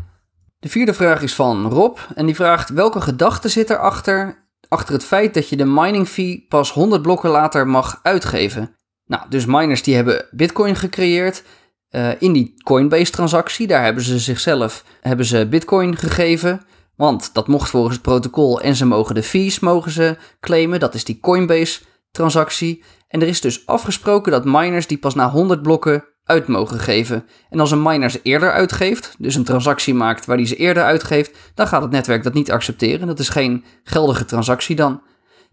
De 0.62 0.69
vierde 0.69 0.94
vraag 0.94 1.22
is 1.22 1.36
van 1.36 1.69
Rob 1.69 1.98
en 2.16 2.25
die 2.25 2.36
vraagt 2.36 2.69
welke 2.69 3.02
gedachte 3.02 3.50
zit 3.50 3.69
erachter 3.69 4.48
achter 4.68 4.94
het 4.94 5.04
feit 5.04 5.34
dat 5.34 5.50
je 5.50 5.56
de 5.56 5.66
mining 5.66 6.08
fee 6.08 6.46
pas 6.50 6.72
100 6.72 7.02
blokken 7.02 7.30
later 7.30 7.68
mag 7.68 8.00
uitgeven. 8.04 8.75
Nou, 9.06 9.24
dus 9.30 9.46
miners 9.46 9.84
die 9.84 9.96
hebben 9.96 10.25
Bitcoin 10.31 10.75
gecreëerd. 10.75 11.44
Uh, 11.92 12.22
in 12.22 12.34
die 12.34 12.54
Coinbase 12.63 13.12
transactie, 13.12 13.68
daar 13.68 13.84
hebben 13.84 14.04
ze 14.04 14.19
zichzelf 14.19 14.84
hebben 15.02 15.25
ze 15.25 15.48
Bitcoin 15.48 15.98
gegeven. 15.98 16.62
Want 16.96 17.34
dat 17.34 17.48
mocht 17.48 17.69
volgens 17.69 17.94
het 17.94 18.04
protocol 18.04 18.62
en 18.62 18.75
ze 18.75 18.86
mogen 18.86 19.16
de 19.16 19.24
fees 19.24 19.60
mogen 19.60 19.92
ze 19.92 20.18
claimen. 20.40 20.80
Dat 20.80 20.94
is 20.94 21.04
die 21.04 21.19
Coinbase 21.19 21.81
transactie. 22.12 22.84
En 23.07 23.22
er 23.22 23.28
is 23.28 23.42
dus 23.42 23.66
afgesproken 23.66 24.31
dat 24.31 24.46
miners 24.46 24.88
die 24.88 24.98
pas 24.98 25.16
na 25.16 25.30
100 25.30 25.62
blokken 25.62 26.06
uit 26.23 26.47
mogen 26.47 26.79
geven. 26.79 27.25
En 27.50 27.59
als 27.59 27.71
een 27.71 27.81
miner 27.81 28.09
ze 28.09 28.19
eerder 28.23 28.51
uitgeeft, 28.51 29.15
dus 29.18 29.35
een 29.35 29.44
transactie 29.44 29.94
maakt 29.94 30.25
waar 30.25 30.38
die 30.38 30.45
ze 30.45 30.56
eerder 30.56 30.83
uitgeeft, 30.83 31.38
dan 31.56 31.68
gaat 31.68 31.81
het 31.81 31.91
netwerk 31.91 32.23
dat 32.23 32.33
niet 32.33 32.51
accepteren. 32.51 33.07
Dat 33.07 33.19
is 33.19 33.29
geen 33.29 33.63
geldige 33.83 34.25
transactie 34.25 34.75
dan. 34.75 35.01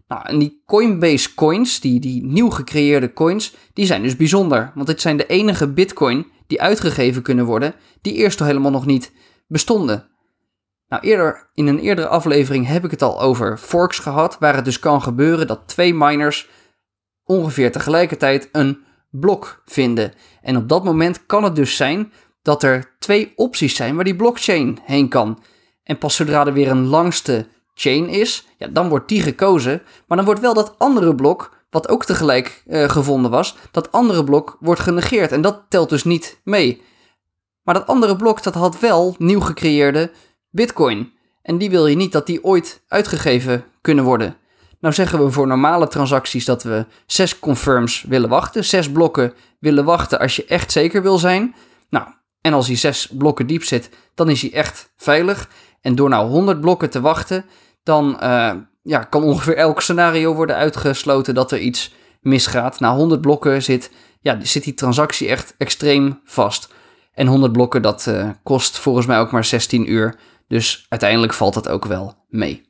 Nou, 0.07 0.25
en 0.25 0.39
die 0.39 0.61
Coinbase 0.65 1.33
coins, 1.35 1.79
die, 1.79 1.99
die 1.99 2.25
nieuw 2.25 2.49
gecreëerde 2.49 3.13
coins, 3.13 3.55
die 3.73 3.85
zijn 3.85 4.01
dus 4.01 4.15
bijzonder. 4.15 4.71
Want 4.75 4.87
dit 4.87 5.01
zijn 5.01 5.17
de 5.17 5.25
enige 5.25 5.67
bitcoin 5.67 6.27
die 6.47 6.61
uitgegeven 6.61 7.21
kunnen 7.21 7.45
worden, 7.45 7.73
die 8.01 8.13
eerst 8.13 8.39
helemaal 8.39 8.71
nog 8.71 8.85
niet 8.85 9.11
bestonden. 9.47 10.07
Nou, 10.87 11.03
eerder, 11.03 11.49
in 11.53 11.67
een 11.67 11.79
eerdere 11.79 12.07
aflevering 12.07 12.67
heb 12.67 12.85
ik 12.85 12.91
het 12.91 13.01
al 13.01 13.21
over 13.21 13.57
forks 13.57 13.99
gehad, 13.99 14.37
waar 14.39 14.55
het 14.55 14.65
dus 14.65 14.79
kan 14.79 15.01
gebeuren 15.01 15.47
dat 15.47 15.67
twee 15.67 15.93
miners 15.93 16.49
ongeveer 17.23 17.71
tegelijkertijd 17.71 18.49
een 18.51 18.83
blok 19.09 19.61
vinden. 19.65 20.13
En 20.41 20.57
op 20.57 20.69
dat 20.69 20.83
moment 20.83 21.25
kan 21.25 21.43
het 21.43 21.55
dus 21.55 21.75
zijn 21.75 22.11
dat 22.41 22.63
er 22.63 22.95
twee 22.99 23.33
opties 23.35 23.75
zijn 23.75 23.95
waar 23.95 24.03
die 24.03 24.15
blockchain 24.15 24.79
heen 24.83 25.07
kan. 25.07 25.43
En 25.83 25.97
pas 25.97 26.15
zodra 26.15 26.45
er 26.45 26.53
weer 26.53 26.71
een 26.71 26.85
langste 26.85 27.47
chain 27.73 28.07
is, 28.07 28.47
ja, 28.57 28.67
dan 28.67 28.89
wordt 28.89 29.07
die 29.07 29.21
gekozen. 29.21 29.81
Maar 30.07 30.17
dan 30.17 30.25
wordt 30.25 30.41
wel 30.41 30.53
dat 30.53 30.75
andere 30.77 31.15
blok, 31.15 31.57
wat 31.69 31.89
ook 31.89 32.05
tegelijk 32.05 32.63
uh, 32.67 32.89
gevonden 32.89 33.31
was, 33.31 33.55
dat 33.71 33.91
andere 33.91 34.23
blok 34.23 34.57
wordt 34.59 34.81
genegeerd. 34.81 35.31
En 35.31 35.41
dat 35.41 35.65
telt 35.69 35.89
dus 35.89 36.03
niet 36.03 36.39
mee. 36.43 36.81
Maar 37.63 37.73
dat 37.73 37.87
andere 37.87 38.15
blok, 38.15 38.43
dat 38.43 38.53
had 38.53 38.79
wel 38.79 39.15
nieuw 39.17 39.39
gecreëerde 39.39 40.11
bitcoin. 40.49 41.13
En 41.41 41.57
die 41.57 41.69
wil 41.69 41.87
je 41.87 41.95
niet 41.95 42.11
dat 42.11 42.25
die 42.25 42.43
ooit 42.43 42.83
uitgegeven 42.87 43.65
kunnen 43.81 44.03
worden. 44.03 44.37
Nou 44.79 44.93
zeggen 44.93 45.25
we 45.25 45.31
voor 45.31 45.47
normale 45.47 45.87
transacties 45.87 46.45
dat 46.45 46.63
we 46.63 46.85
zes 47.05 47.39
confirms 47.39 48.01
willen 48.07 48.29
wachten. 48.29 48.65
Zes 48.65 48.91
blokken 48.91 49.33
willen 49.59 49.85
wachten 49.85 50.19
als 50.19 50.35
je 50.35 50.45
echt 50.45 50.71
zeker 50.71 51.01
wil 51.01 51.17
zijn. 51.17 51.55
Nou, 51.89 52.07
en 52.41 52.53
als 52.53 52.67
hij 52.67 52.75
zes 52.75 53.09
blokken 53.17 53.47
diep 53.47 53.63
zit, 53.63 53.89
dan 54.15 54.29
is 54.29 54.41
hij 54.41 54.53
echt 54.53 54.93
veilig. 54.97 55.49
En 55.81 55.95
door 55.95 56.09
nou 56.09 56.29
100 56.29 56.61
blokken 56.61 56.89
te 56.89 57.01
wachten, 57.01 57.45
dan 57.83 58.19
uh, 58.23 58.51
ja, 58.83 59.03
kan 59.03 59.23
ongeveer 59.23 59.55
elk 59.55 59.81
scenario 59.81 60.33
worden 60.33 60.55
uitgesloten 60.55 61.35
dat 61.35 61.51
er 61.51 61.59
iets 61.59 61.93
misgaat. 62.21 62.79
Na 62.79 62.95
100 62.95 63.21
blokken 63.21 63.63
zit, 63.63 63.91
ja, 64.21 64.37
zit 64.41 64.63
die 64.63 64.73
transactie 64.73 65.27
echt 65.27 65.55
extreem 65.57 66.19
vast. 66.25 66.73
En 67.13 67.27
100 67.27 67.51
blokken, 67.51 67.81
dat 67.81 68.05
uh, 68.09 68.29
kost 68.43 68.77
volgens 68.77 69.05
mij 69.05 69.19
ook 69.19 69.31
maar 69.31 69.45
16 69.45 69.91
uur. 69.91 70.15
Dus 70.47 70.85
uiteindelijk 70.89 71.33
valt 71.33 71.53
dat 71.53 71.69
ook 71.69 71.85
wel 71.85 72.25
mee. 72.27 72.68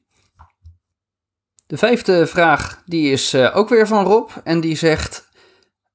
De 1.69 1.77
vijfde 1.77 2.27
vraag, 2.27 2.81
die 2.85 3.11
is 3.11 3.33
uh, 3.33 3.55
ook 3.55 3.69
weer 3.69 3.87
van 3.87 4.05
Rob. 4.05 4.29
En 4.43 4.61
die 4.61 4.75
zegt, 4.75 5.29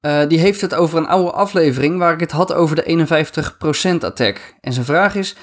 uh, 0.01 0.27
die 0.27 0.39
heeft 0.39 0.61
het 0.61 0.73
over 0.75 0.97
een 0.97 1.07
oude 1.07 1.31
aflevering 1.31 1.97
waar 1.97 2.13
ik 2.13 2.19
het 2.19 2.31
had 2.31 2.53
over 2.53 2.75
de 2.75 3.07
51% 4.01 4.03
attack. 4.03 4.55
En 4.61 4.73
zijn 4.73 4.85
vraag 4.85 5.15
is, 5.15 5.35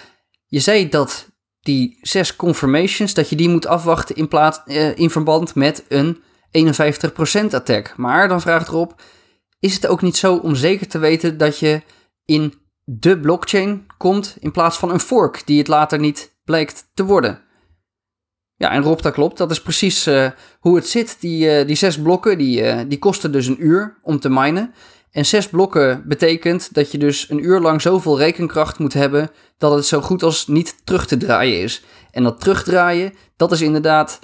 je 0.46 0.60
zei 0.60 0.88
dat 0.88 1.26
die 1.60 1.98
zes 2.00 2.36
confirmations, 2.36 3.14
dat 3.14 3.28
je 3.28 3.36
die 3.36 3.48
moet 3.48 3.66
afwachten 3.66 4.16
in, 4.16 4.28
plaats, 4.28 4.60
uh, 4.66 4.96
in 4.98 5.10
verband 5.10 5.54
met 5.54 5.84
een 5.88 6.22
51% 6.50 7.54
attack. 7.54 7.94
Maar 7.96 8.28
dan 8.28 8.40
vraagt 8.40 8.68
Rob, 8.68 8.90
is 9.60 9.74
het 9.74 9.86
ook 9.86 10.02
niet 10.02 10.16
zo 10.16 10.36
om 10.36 10.54
zeker 10.54 10.88
te 10.88 10.98
weten 10.98 11.38
dat 11.38 11.58
je 11.58 11.82
in 12.24 12.54
de 12.84 13.20
blockchain 13.20 13.86
komt 13.96 14.36
in 14.40 14.50
plaats 14.50 14.76
van 14.78 14.90
een 14.90 15.00
fork 15.00 15.42
die 15.46 15.58
het 15.58 15.68
later 15.68 15.98
niet 15.98 16.36
blijkt 16.44 16.90
te 16.94 17.04
worden? 17.04 17.50
Ja, 18.62 18.70
en 18.70 18.82
Rob, 18.82 19.00
dat 19.00 19.12
klopt. 19.12 19.38
Dat 19.38 19.50
is 19.50 19.62
precies 19.62 20.08
uh, 20.08 20.26
hoe 20.60 20.76
het 20.76 20.88
zit. 20.88 21.16
Die, 21.20 21.60
uh, 21.60 21.66
die 21.66 21.76
zes 21.76 22.00
blokken, 22.00 22.38
die, 22.38 22.62
uh, 22.62 22.80
die 22.88 22.98
kosten 22.98 23.32
dus 23.32 23.46
een 23.46 23.66
uur 23.66 23.98
om 24.02 24.20
te 24.20 24.30
minen. 24.30 24.74
En 25.10 25.26
zes 25.26 25.48
blokken 25.48 26.02
betekent 26.06 26.74
dat 26.74 26.92
je 26.92 26.98
dus 26.98 27.30
een 27.30 27.44
uur 27.44 27.60
lang 27.60 27.82
zoveel 27.82 28.18
rekenkracht 28.18 28.78
moet 28.78 28.92
hebben 28.92 29.30
dat 29.58 29.74
het 29.74 29.86
zo 29.86 30.00
goed 30.00 30.22
als 30.22 30.46
niet 30.46 30.76
terug 30.84 31.06
te 31.06 31.16
draaien 31.16 31.60
is. 31.60 31.84
En 32.10 32.22
dat 32.22 32.40
terugdraaien, 32.40 33.12
dat 33.36 33.52
is 33.52 33.60
inderdaad 33.60 34.18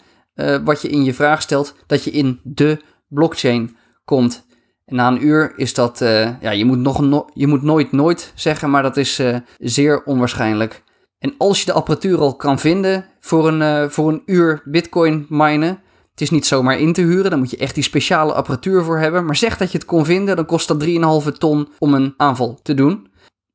wat 0.64 0.82
je 0.82 0.88
in 0.88 1.04
je 1.04 1.14
vraag 1.14 1.42
stelt, 1.42 1.74
dat 1.86 2.04
je 2.04 2.10
in 2.10 2.40
de 2.42 2.80
blockchain 3.08 3.76
komt. 4.04 4.46
En 4.84 4.96
na 4.96 5.08
een 5.08 5.26
uur 5.26 5.52
is 5.56 5.74
dat, 5.74 5.98
ja, 6.40 6.50
je 6.50 6.64
moet, 6.64 6.78
nog 6.78 7.00
no 7.00 7.28
je 7.34 7.46
moet 7.46 7.62
nooit 7.62 7.92
nooit 7.92 8.32
zeggen, 8.34 8.70
maar 8.70 8.82
dat 8.82 8.96
is 8.96 9.20
zeer 9.58 10.02
onwaarschijnlijk. 10.04 10.82
En 11.18 11.34
als 11.38 11.60
je 11.60 11.66
de 11.66 11.72
apparatuur 11.72 12.18
al 12.18 12.36
kan 12.36 12.58
vinden 12.58 13.04
voor 13.20 13.48
een, 13.48 13.60
uh, 13.60 13.88
voor 13.88 14.08
een 14.08 14.22
uur 14.26 14.62
bitcoin 14.64 15.26
minen, 15.28 15.80
het 16.10 16.20
is 16.20 16.30
niet 16.30 16.46
zomaar 16.46 16.78
in 16.78 16.92
te 16.92 17.00
huren, 17.00 17.30
dan 17.30 17.38
moet 17.38 17.50
je 17.50 17.56
echt 17.56 17.74
die 17.74 17.84
speciale 17.84 18.32
apparatuur 18.32 18.84
voor 18.84 18.98
hebben. 18.98 19.24
Maar 19.24 19.36
zeg 19.36 19.56
dat 19.56 19.72
je 19.72 19.78
het 19.78 19.86
kon 19.86 20.04
vinden, 20.04 20.36
dan 20.36 20.46
kost 20.46 20.68
dat 20.68 20.80
3,5 20.80 21.38
ton 21.38 21.68
om 21.78 21.94
een 21.94 22.14
aanval 22.16 22.58
te 22.62 22.74
doen. 22.74 23.06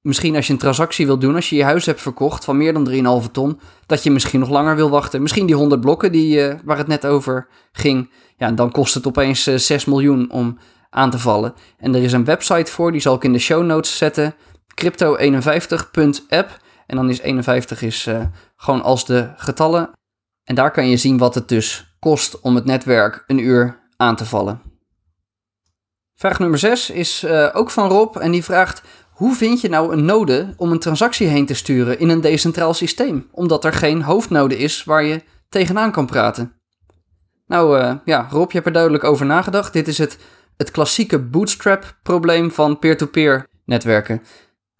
misschien 0.01 0.35
als 0.35 0.47
je 0.47 0.53
een 0.53 0.59
transactie 0.59 1.05
wilt 1.05 1.21
doen, 1.21 1.35
als 1.35 1.49
je 1.49 1.55
je 1.55 1.63
huis 1.63 1.85
hebt 1.85 2.01
verkocht 2.01 2.43
van 2.43 2.57
meer 2.57 2.73
dan 2.73 3.21
3,5 3.23 3.31
ton, 3.31 3.59
dat 3.85 4.03
je 4.03 4.11
misschien 4.11 4.39
nog 4.39 4.49
langer 4.49 4.75
wil 4.75 4.89
wachten. 4.89 5.21
Misschien 5.21 5.45
die 5.45 5.55
100 5.55 5.81
blokken 5.81 6.11
die, 6.11 6.47
uh, 6.47 6.53
waar 6.63 6.77
het 6.77 6.87
net 6.87 7.05
over 7.05 7.47
ging. 7.71 8.09
Ja, 8.37 8.51
dan 8.51 8.71
kost 8.71 8.93
het 8.93 9.07
opeens 9.07 9.47
uh, 9.47 9.57
6 9.57 9.85
miljoen 9.85 10.31
om 10.31 10.57
aan 10.89 11.09
te 11.09 11.19
vallen. 11.19 11.53
En 11.77 11.95
er 11.95 12.03
is 12.03 12.13
een 12.13 12.25
website 12.25 12.71
voor, 12.71 12.91
die 12.91 13.01
zal 13.01 13.15
ik 13.15 13.23
in 13.23 13.33
de 13.33 13.39
show 13.39 13.63
notes 13.63 13.97
zetten. 13.97 14.35
crypto51.app. 14.81 16.61
En 16.93 16.99
dan 16.99 17.09
is 17.09 17.19
51 17.19 17.81
is, 17.81 18.07
uh, 18.07 18.25
gewoon 18.55 18.81
als 18.81 19.05
de 19.05 19.29
getallen. 19.35 19.91
En 20.43 20.55
daar 20.55 20.71
kan 20.71 20.89
je 20.89 20.97
zien 20.97 21.17
wat 21.17 21.35
het 21.35 21.49
dus 21.49 21.95
kost 21.99 22.41
om 22.41 22.55
het 22.55 22.65
netwerk 22.65 23.23
een 23.27 23.37
uur 23.37 23.79
aan 23.97 24.15
te 24.15 24.25
vallen. 24.25 24.61
Vraag 26.15 26.39
nummer 26.39 26.59
6 26.59 26.89
is 26.89 27.23
uh, 27.23 27.49
ook 27.53 27.71
van 27.71 27.89
Rob 27.89 28.15
en 28.15 28.31
die 28.31 28.43
vraagt: 28.43 28.81
Hoe 29.11 29.35
vind 29.35 29.61
je 29.61 29.69
nou 29.69 29.93
een 29.93 30.05
node 30.05 30.53
om 30.57 30.71
een 30.71 30.79
transactie 30.79 31.27
heen 31.27 31.45
te 31.45 31.53
sturen 31.53 31.99
in 31.99 32.09
een 32.09 32.21
decentraal 32.21 32.73
systeem? 32.73 33.27
Omdat 33.31 33.65
er 33.65 33.73
geen 33.73 34.01
hoofdnode 34.01 34.57
is 34.57 34.83
waar 34.83 35.03
je 35.03 35.23
tegenaan 35.49 35.91
kan 35.91 36.05
praten. 36.05 36.53
Nou 37.47 37.79
uh, 37.79 37.93
ja, 38.05 38.27
Rob, 38.29 38.47
je 38.47 38.53
hebt 38.53 38.67
er 38.67 38.73
duidelijk 38.73 39.03
over 39.03 39.25
nagedacht. 39.25 39.73
Dit 39.73 39.87
is 39.87 39.97
het, 39.97 40.17
het 40.57 40.71
klassieke 40.71 41.19
bootstrap-probleem 41.19 42.51
van 42.51 42.79
peer-to-peer 42.79 43.47
netwerken. 43.65 44.21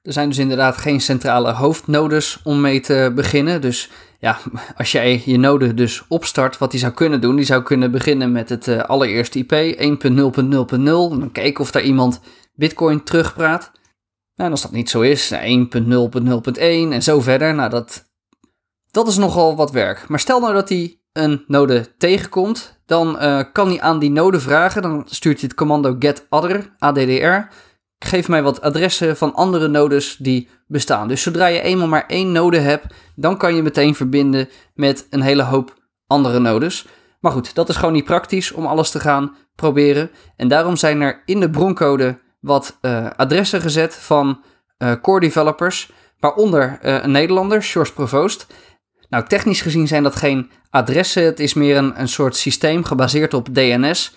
Er 0.04 0.14
zijn 0.14 0.30
dus 0.30 0.38
inderdaad 0.38 0.78
geen 0.78 1.02
centrale 1.02 1.52
hoofdnodes 1.52 2.40
om 2.44 2.62
mee 2.62 2.80
te 2.80 3.12
beginnen. 3.16 3.62
Dus 3.62 3.90
ja, 4.20 4.38
als 4.78 4.92
jij 4.92 5.22
je 5.26 5.38
node 5.38 5.74
dus 5.74 6.04
opstart, 6.08 6.58
wat 6.58 6.72
die 6.72 6.80
zou 6.80 6.94
kunnen 6.94 7.22
doen, 7.22 7.36
die 7.36 7.46
zou 7.46 7.64
kunnen 7.64 7.92
beginnen 7.92 8.32
met 8.32 8.50
het 8.50 8.68
uh, 8.68 8.82
allereerste 8.82 9.40
IP 9.40 9.52
1.0.0.0. 9.78 10.84
Dan 10.84 11.30
kijken 11.32 11.64
of 11.64 11.72
daar 11.72 11.84
iemand 11.84 12.20
Bitcoin 12.54 13.04
terugpraat. 13.04 13.72
Nou, 14.36 14.50
en 14.50 14.52
als 14.52 14.62
dat 14.62 14.72
niet 14.72 14.90
zo 14.90 15.02
is, 15.02 15.34
1.0.0.1 15.34 16.60
en 16.60 17.04
zo 17.04 17.22
verder. 17.22 17.56
Nou, 17.56 17.70
dat, 17.70 18.10
dat 18.92 19.08
is 19.08 19.18
nogal 19.18 19.56
wat 19.56 19.72
werk. 19.72 20.08
Maar 20.08 20.20
stel 20.20 20.40
nou 20.40 20.54
dat 20.54 20.70
hij 20.70 21.00
een 21.14 21.44
node 21.48 21.98
tegenkomt, 21.98 22.82
dan 22.86 23.18
uh, 23.22 23.44
kan 23.54 23.68
hij 23.68 23.82
aan 23.82 24.00
die 24.00 24.12
node 24.12 24.40
vragen. 24.40 24.82
Dan 24.82 25.04
stuurt 25.06 25.40
hij 25.40 25.48
het 25.48 25.58
commando 25.58 25.96
getOther, 26.00 26.76
ADDR 26.80 27.48
geef 28.06 28.28
mij 28.28 28.44
wat 28.44 28.62
adressen 28.62 29.18
van 29.18 29.34
andere 29.34 29.68
nodes 29.68 30.18
die 30.18 30.50
bestaan. 30.68 31.08
Dus 31.08 31.22
zodra 31.22 31.46
je 31.46 31.62
eenmaal 31.62 31.88
maar 31.88 32.06
één 32.08 32.32
node 32.32 32.60
hebt, 32.60 32.94
dan 33.16 33.38
kan 33.38 33.56
je 33.56 33.64
meteen 33.64 33.96
verbinden 33.96 34.50
met 34.74 35.08
een 35.10 35.22
hele 35.22 35.44
hoop 35.44 35.74
andere 36.08 36.40
nodes. 36.40 36.88
Maar 37.20 37.32
goed, 37.32 37.56
dat 37.56 37.70
is 37.70 37.76
gewoon 37.76 37.94
niet 37.94 38.04
praktisch 38.04 38.52
om 38.52 38.66
alles 38.66 38.92
te 38.92 39.00
gaan 39.00 39.36
proberen. 39.56 40.12
En 40.36 40.48
daarom 40.48 40.76
zijn 40.76 41.02
er 41.02 41.22
in 41.26 41.40
de 41.40 41.50
broncode 41.50 42.20
wat 42.40 42.78
uh, 42.82 43.08
adressen 43.16 43.62
gezet 43.62 43.96
van 43.96 44.44
uh, 44.78 44.92
core 45.02 45.20
developers, 45.20 45.92
waaronder 46.20 46.80
uh, 46.84 47.04
een 47.04 47.12
Nederlander, 47.12 47.64
George 47.64 47.94
Provoost. 47.94 48.48
Nou, 49.10 49.28
technisch 49.28 49.62
gezien 49.62 49.88
zijn 49.88 50.04
dat 50.04 50.16
geen 50.16 50.52
adressen, 50.70 51.24
het 51.24 51.40
is 51.40 51.54
meer 51.54 51.78
een, 51.78 52.00
een 52.00 52.08
soort 52.08 52.36
systeem 52.36 52.84
gebaseerd 52.84 53.34
op 53.34 53.56
DNS, 53.56 54.16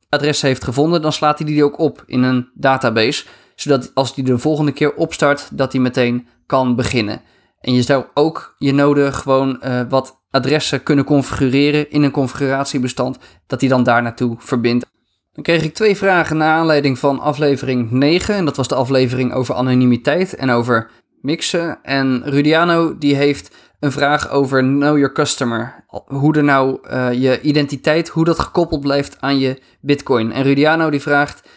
adres 0.09 0.41
heeft 0.41 0.63
gevonden, 0.63 1.01
dan 1.01 1.13
slaat 1.13 1.37
hij 1.39 1.47
die 1.47 1.63
ook 1.63 1.79
op 1.79 2.03
in 2.05 2.23
een 2.23 2.49
database. 2.53 3.25
Zodat 3.55 3.91
als 3.93 4.15
hij 4.15 4.23
de 4.23 4.37
volgende 4.37 4.71
keer 4.71 4.93
opstart, 4.93 5.49
dat 5.57 5.71
hij 5.71 5.81
meteen 5.81 6.27
kan 6.45 6.75
beginnen. 6.75 7.21
En 7.59 7.73
je 7.73 7.81
zou 7.81 8.05
ook 8.13 8.55
je 8.57 8.73
node 8.73 9.11
gewoon 9.11 9.59
uh, 9.63 9.81
wat 9.89 10.21
adressen 10.31 10.83
kunnen 10.83 11.05
configureren 11.05 11.91
in 11.91 12.03
een 12.03 12.11
configuratiebestand, 12.11 13.17
dat 13.47 13.59
hij 13.59 13.69
dan 13.69 13.83
daar 13.83 14.01
naartoe 14.01 14.35
verbindt. 14.39 14.85
Dan 15.33 15.43
kreeg 15.43 15.63
ik 15.63 15.73
twee 15.73 15.97
vragen 15.97 16.37
naar 16.37 16.57
aanleiding 16.57 16.99
van 16.99 17.19
aflevering 17.19 17.91
9. 17.91 18.35
En 18.35 18.45
dat 18.45 18.57
was 18.57 18.67
de 18.67 18.75
aflevering 18.75 19.33
over 19.33 19.55
anonimiteit 19.55 20.35
en 20.35 20.49
over 20.49 20.89
mixen. 21.21 21.79
En 21.83 22.21
Rudiano 22.25 22.97
die 22.97 23.15
heeft 23.15 23.55
een 23.79 23.91
vraag 23.91 24.29
over 24.29 24.61
Know 24.61 24.97
Your 24.97 25.11
Customer. 25.11 25.85
Hoe 26.05 26.35
er 26.35 26.43
nou 26.43 26.79
uh, 26.91 27.13
je 27.13 27.41
identiteit, 27.41 28.09
hoe 28.09 28.25
dat 28.25 28.39
gekoppeld 28.39 28.81
blijft 28.81 29.17
aan 29.19 29.39
je 29.39 29.61
Bitcoin. 29.81 30.31
En 30.31 30.43
Rudiano 30.43 30.89
die 30.89 31.01
vraagt: 31.01 31.47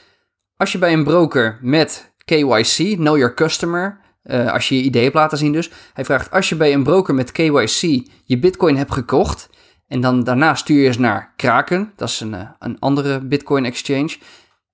Als 0.56 0.72
je 0.72 0.78
bij 0.78 0.92
een 0.92 1.04
broker 1.04 1.58
met 1.60 2.12
KYC, 2.24 2.94
Know 2.94 3.16
Your 3.16 3.34
Customer, 3.34 4.00
uh, 4.24 4.52
als 4.52 4.68
je 4.68 4.76
je 4.76 4.82
idee 4.82 5.02
hebt 5.02 5.14
laten 5.14 5.38
zien 5.38 5.52
dus. 5.52 5.70
Hij 5.92 6.04
vraagt: 6.04 6.30
Als 6.30 6.48
je 6.48 6.56
bij 6.56 6.72
een 6.72 6.82
broker 6.82 7.14
met 7.14 7.32
KYC 7.32 8.06
je 8.24 8.38
Bitcoin 8.38 8.76
hebt 8.76 8.92
gekocht. 8.92 9.50
En 9.88 10.00
dan 10.00 10.24
daarna 10.24 10.54
stuur 10.54 10.80
je 10.80 10.86
eens 10.86 10.98
naar 10.98 11.32
Kraken, 11.36 11.92
dat 11.96 12.08
is 12.08 12.20
een, 12.20 12.32
uh, 12.32 12.48
een 12.58 12.78
andere 12.78 13.20
Bitcoin 13.20 13.64
exchange. 13.64 14.16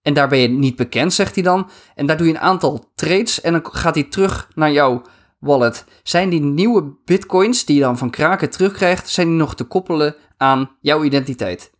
En 0.08 0.14
daar 0.14 0.28
ben 0.28 0.38
je 0.38 0.48
niet 0.48 0.76
bekend, 0.76 1.12
zegt 1.12 1.34
hij 1.34 1.44
dan. 1.44 1.70
En 1.94 2.06
daar 2.06 2.16
doe 2.16 2.26
je 2.26 2.32
een 2.32 2.40
aantal 2.40 2.90
trades 2.94 3.40
en 3.40 3.52
dan 3.52 3.66
gaat 3.72 3.94
hij 3.94 4.04
terug 4.04 4.48
naar 4.54 4.72
jouw 4.72 5.02
wallet. 5.38 5.84
Zijn 6.02 6.28
die 6.28 6.40
nieuwe 6.40 6.94
bitcoins 7.04 7.64
die 7.64 7.76
je 7.76 7.82
dan 7.82 7.98
van 7.98 8.10
Kraken 8.10 8.50
terugkrijgt, 8.50 9.08
zijn 9.08 9.26
die 9.26 9.36
nog 9.36 9.54
te 9.54 9.64
koppelen 9.64 10.14
aan 10.36 10.70
jouw 10.80 11.04
identiteit? 11.04 11.70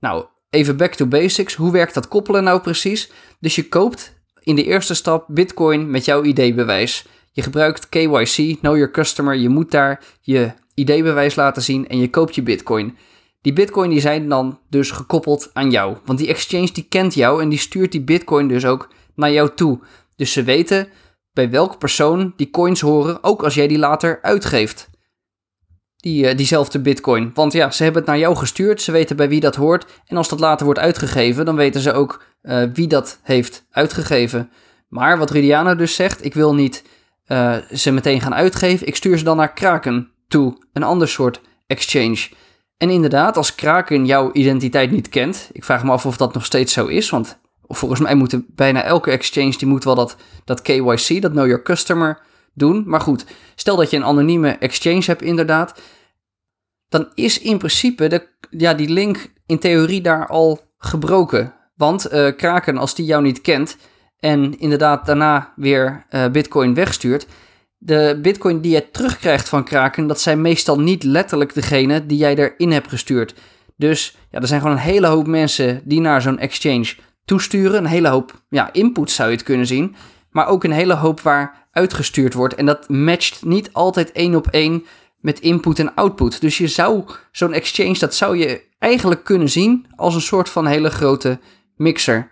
Nou, 0.00 0.24
even 0.50 0.76
back 0.76 0.94
to 0.94 1.06
basics. 1.06 1.54
Hoe 1.54 1.72
werkt 1.72 1.94
dat 1.94 2.08
koppelen 2.08 2.44
nou 2.44 2.60
precies? 2.60 3.12
Dus 3.40 3.54
je 3.54 3.68
koopt 3.68 4.14
in 4.40 4.54
de 4.54 4.64
eerste 4.64 4.94
stap 4.94 5.24
bitcoin 5.28 5.90
met 5.90 6.04
jouw 6.04 6.22
ID-bewijs. 6.22 7.06
Je 7.32 7.42
gebruikt 7.42 7.88
KYC, 7.88 8.58
Know 8.58 8.76
Your 8.76 8.90
Customer. 8.90 9.34
Je 9.34 9.48
moet 9.48 9.70
daar 9.70 10.04
je 10.20 10.52
ID-bewijs 10.74 11.34
laten 11.34 11.62
zien 11.62 11.88
en 11.88 11.98
je 11.98 12.10
koopt 12.10 12.34
je 12.34 12.42
bitcoin. 12.42 12.96
Die 13.42 13.52
bitcoin 13.52 13.90
die 13.90 14.00
zijn 14.00 14.28
dan 14.28 14.58
dus 14.68 14.90
gekoppeld 14.90 15.50
aan 15.52 15.70
jou. 15.70 15.96
Want 16.04 16.18
die 16.18 16.28
exchange 16.28 16.72
die 16.72 16.86
kent 16.88 17.14
jou 17.14 17.42
en 17.42 17.48
die 17.48 17.58
stuurt 17.58 17.92
die 17.92 18.02
bitcoin 18.02 18.48
dus 18.48 18.64
ook 18.64 18.88
naar 19.14 19.32
jou 19.32 19.50
toe. 19.54 19.80
Dus 20.16 20.32
ze 20.32 20.42
weten 20.42 20.88
bij 21.32 21.50
welke 21.50 21.76
persoon 21.76 22.32
die 22.36 22.50
coins 22.50 22.80
horen, 22.80 23.24
ook 23.24 23.42
als 23.42 23.54
jij 23.54 23.68
die 23.68 23.78
later 23.78 24.18
uitgeeft. 24.22 24.90
Die, 25.96 26.30
uh, 26.30 26.36
diezelfde 26.36 26.80
bitcoin. 26.80 27.30
Want 27.34 27.52
ja, 27.52 27.70
ze 27.70 27.82
hebben 27.82 28.02
het 28.02 28.10
naar 28.10 28.20
jou 28.20 28.36
gestuurd, 28.36 28.82
ze 28.82 28.92
weten 28.92 29.16
bij 29.16 29.28
wie 29.28 29.40
dat 29.40 29.56
hoort. 29.56 29.86
En 30.06 30.16
als 30.16 30.28
dat 30.28 30.40
later 30.40 30.64
wordt 30.64 30.80
uitgegeven, 30.80 31.44
dan 31.44 31.56
weten 31.56 31.80
ze 31.80 31.92
ook 31.92 32.24
uh, 32.42 32.62
wie 32.72 32.86
dat 32.86 33.20
heeft 33.22 33.66
uitgegeven. 33.70 34.50
Maar 34.88 35.18
wat 35.18 35.30
Rudiano 35.30 35.76
dus 35.76 35.94
zegt, 35.94 36.24
ik 36.24 36.34
wil 36.34 36.54
niet 36.54 36.84
uh, 37.26 37.56
ze 37.56 37.90
meteen 37.90 38.20
gaan 38.20 38.34
uitgeven, 38.34 38.86
ik 38.86 38.96
stuur 38.96 39.18
ze 39.18 39.24
dan 39.24 39.36
naar 39.36 39.52
Kraken 39.52 40.10
toe, 40.28 40.56
een 40.72 40.82
ander 40.82 41.08
soort 41.08 41.40
exchange. 41.66 42.28
En 42.76 42.90
inderdaad, 42.90 43.36
als 43.36 43.54
Kraken 43.54 44.06
jouw 44.06 44.32
identiteit 44.32 44.90
niet 44.90 45.08
kent, 45.08 45.50
ik 45.52 45.64
vraag 45.64 45.84
me 45.84 45.90
af 45.90 46.06
of 46.06 46.16
dat 46.16 46.34
nog 46.34 46.44
steeds 46.44 46.72
zo 46.72 46.86
is, 46.86 47.10
want 47.10 47.40
volgens 47.68 48.00
mij 48.00 48.14
moeten 48.14 48.46
bijna 48.48 48.82
elke 48.82 49.10
exchange 49.10 49.56
die 49.56 49.68
moet 49.68 49.84
wel 49.84 49.94
dat, 49.94 50.16
dat 50.44 50.62
KYC, 50.62 51.22
dat 51.22 51.30
Know 51.30 51.46
Your 51.46 51.62
Customer, 51.62 52.20
doen. 52.54 52.82
Maar 52.86 53.00
goed, 53.00 53.26
stel 53.54 53.76
dat 53.76 53.90
je 53.90 53.96
een 53.96 54.04
anonieme 54.04 54.50
exchange 54.50 55.02
hebt 55.04 55.22
inderdaad, 55.22 55.80
dan 56.88 57.08
is 57.14 57.38
in 57.38 57.58
principe 57.58 58.08
de, 58.08 58.28
ja, 58.50 58.74
die 58.74 58.88
link 58.88 59.32
in 59.46 59.58
theorie 59.58 60.00
daar 60.00 60.26
al 60.26 60.60
gebroken. 60.78 61.54
Want 61.74 62.12
uh, 62.12 62.36
Kraken, 62.36 62.78
als 62.78 62.94
die 62.94 63.06
jou 63.06 63.22
niet 63.22 63.40
kent 63.40 63.76
en 64.18 64.58
inderdaad 64.58 65.06
daarna 65.06 65.52
weer 65.56 66.06
uh, 66.10 66.26
Bitcoin 66.26 66.74
wegstuurt, 66.74 67.26
de 67.84 68.18
Bitcoin 68.22 68.60
die 68.60 68.72
je 68.72 68.90
terugkrijgt 68.90 69.48
van 69.48 69.64
Kraken, 69.64 70.06
dat 70.06 70.20
zijn 70.20 70.40
meestal 70.40 70.80
niet 70.80 71.02
letterlijk 71.02 71.54
degene 71.54 72.06
die 72.06 72.18
jij 72.18 72.36
erin 72.36 72.72
hebt 72.72 72.88
gestuurd. 72.88 73.34
Dus 73.76 74.16
ja, 74.30 74.40
er 74.40 74.46
zijn 74.46 74.60
gewoon 74.60 74.76
een 74.76 74.82
hele 74.82 75.06
hoop 75.06 75.26
mensen 75.26 75.80
die 75.84 76.00
naar 76.00 76.22
zo'n 76.22 76.38
exchange 76.38 76.94
toesturen. 77.24 77.78
Een 77.78 77.90
hele 77.90 78.08
hoop 78.08 78.42
ja, 78.48 78.72
input 78.72 79.10
zou 79.10 79.30
je 79.30 79.36
het 79.36 79.44
kunnen 79.44 79.66
zien. 79.66 79.94
Maar 80.30 80.46
ook 80.46 80.64
een 80.64 80.72
hele 80.72 80.94
hoop 80.94 81.20
waar 81.20 81.68
uitgestuurd 81.72 82.34
wordt. 82.34 82.54
En 82.54 82.66
dat 82.66 82.88
matcht 82.88 83.44
niet 83.44 83.72
altijd 83.72 84.12
één 84.12 84.34
op 84.34 84.46
één 84.46 84.84
met 85.20 85.40
input 85.40 85.78
en 85.78 85.94
output. 85.94 86.40
Dus 86.40 86.58
je 86.58 86.68
zou 86.68 87.04
zo'n 87.32 87.52
exchange, 87.52 87.98
dat 87.98 88.14
zou 88.14 88.36
je 88.36 88.62
eigenlijk 88.78 89.24
kunnen 89.24 89.48
zien 89.48 89.86
als 89.96 90.14
een 90.14 90.20
soort 90.20 90.48
van 90.48 90.66
hele 90.66 90.90
grote 90.90 91.38
mixer. 91.76 92.30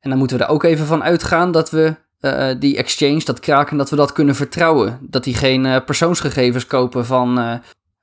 En 0.00 0.10
dan 0.10 0.18
moeten 0.18 0.38
we 0.38 0.44
er 0.44 0.50
ook 0.50 0.62
even 0.62 0.86
van 0.86 1.02
uitgaan 1.02 1.52
dat 1.52 1.70
we 1.70 1.96
uh, 2.20 2.50
die 2.58 2.76
exchange, 2.76 3.24
dat 3.24 3.40
kraken, 3.40 3.76
dat 3.76 3.90
we 3.90 3.96
dat 3.96 4.12
kunnen 4.12 4.34
vertrouwen. 4.34 4.98
Dat 5.02 5.24
die 5.24 5.34
geen 5.34 5.64
uh, 5.64 5.76
persoonsgegevens 5.84 6.66
kopen 6.66 7.06
van, 7.06 7.38
uh, 7.38 7.54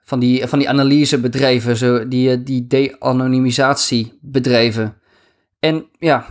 van, 0.04 0.20
die, 0.20 0.48
van 0.48 0.60
die 0.60 0.70
analysebedrijven, 0.70 1.78
zo, 1.78 2.08
die, 2.08 2.44
die 2.44 2.68
de-anonymisatiebedrijven. 2.68 4.98
En 5.60 5.86
ja, 6.00 6.26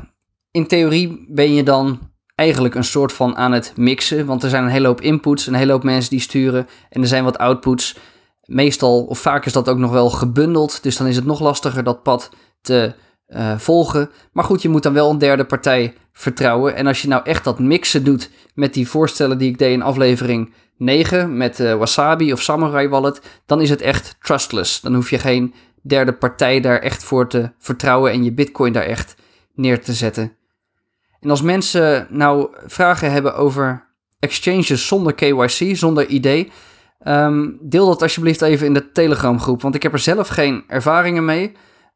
in 0.51 0.67
theorie 0.67 1.27
ben 1.29 1.55
je 1.55 1.63
dan 1.63 2.11
eigenlijk 2.35 2.75
een 2.75 2.85
soort 2.85 3.13
van 3.13 3.37
aan 3.37 3.53
het 3.53 3.73
mixen. 3.77 4.27
Want 4.27 4.43
er 4.43 4.51
zijn 4.51 4.65
een 4.65 4.71
hele 4.71 4.87
hoop 4.87 5.01
inputs, 5.01 5.47
een 5.47 5.55
hele 5.55 5.73
hoop 5.73 5.83
mensen 5.83 6.11
die 6.11 6.21
sturen. 6.21 6.67
En 6.91 7.01
er 7.01 7.07
zijn 7.07 7.25
wat 7.25 7.39
outputs. 7.39 7.97
Meestal, 8.45 9.05
of 9.05 9.19
vaak 9.19 9.47
is 9.47 9.53
dat 9.53 9.69
ook 9.69 9.79
nog 9.79 9.91
wel 9.91 10.11
gebundeld. 10.11 10.83
Dus 10.83 10.97
dan 10.97 11.07
is 11.07 11.17
het 11.17 11.25
nog 11.25 11.41
lastiger 11.41 11.85
dat 11.85 12.03
pad 12.03 12.31
te 12.61 12.95
uh, 13.37 13.59
volgen. 13.59 14.11
Maar 14.33 14.45
goed, 14.45 14.63
je 14.63 14.69
moet 14.69 14.83
dan 14.83 14.93
wel 14.93 15.11
een 15.11 15.19
derde 15.19 15.45
partij 15.45 15.95
vertrouwen. 16.13 16.75
En 16.75 16.87
als 16.87 17.03
je 17.03 17.09
nou 17.09 17.23
echt 17.25 17.45
dat 17.45 17.59
mixen 17.59 18.05
doet 18.05 18.31
met 18.55 18.75
die 18.75 18.89
voorstellen 18.89 19.39
die 19.39 19.51
ik 19.51 19.59
deed 19.59 19.73
in 19.73 19.83
aflevering 19.83 20.53
9 20.77 21.37
met 21.37 21.61
uh, 21.61 21.75
Wasabi 21.75 22.33
of 22.33 22.43
Samurai 22.43 22.89
Wallet, 22.89 23.21
dan 23.47 23.61
is 23.61 23.71
het 23.71 23.81
echt 23.81 24.17
trustless. 24.21 24.81
Dan 24.81 24.95
hoef 24.95 25.11
je 25.11 25.19
geen 25.19 25.55
derde 25.83 26.13
partij 26.13 26.61
daar 26.61 26.79
echt 26.79 27.05
voor 27.05 27.29
te 27.29 27.51
vertrouwen 27.59 28.13
en 28.13 28.25
je 28.25 28.33
bitcoin 28.33 28.73
daar 28.73 28.85
echt 28.85 29.15
neer 29.55 29.81
te 29.81 29.93
zetten. 29.93 30.37
En 31.21 31.31
als 31.31 31.43
mensen 31.43 32.07
nou 32.11 32.49
vragen 32.67 33.13
hebben 33.13 33.35
over 33.35 33.89
exchanges 34.19 34.87
zonder 34.87 35.15
KYC, 35.15 35.77
zonder 35.77 36.09
ID, 36.09 36.51
ehm, 36.99 37.49
deel 37.61 37.87
dat 37.87 38.03
alsjeblieft 38.03 38.43
even 38.43 38.67
in 38.67 38.75
de 38.75 38.93
Telegram 38.93 39.41
groep, 39.41 39.63
want 39.63 39.75
ik 39.75 39.83
heb 39.83 39.93
er 39.93 39.99
zelf 39.99 40.29
geen 40.29 40.65
ervaringen 40.67 41.25
mee. 41.25 41.53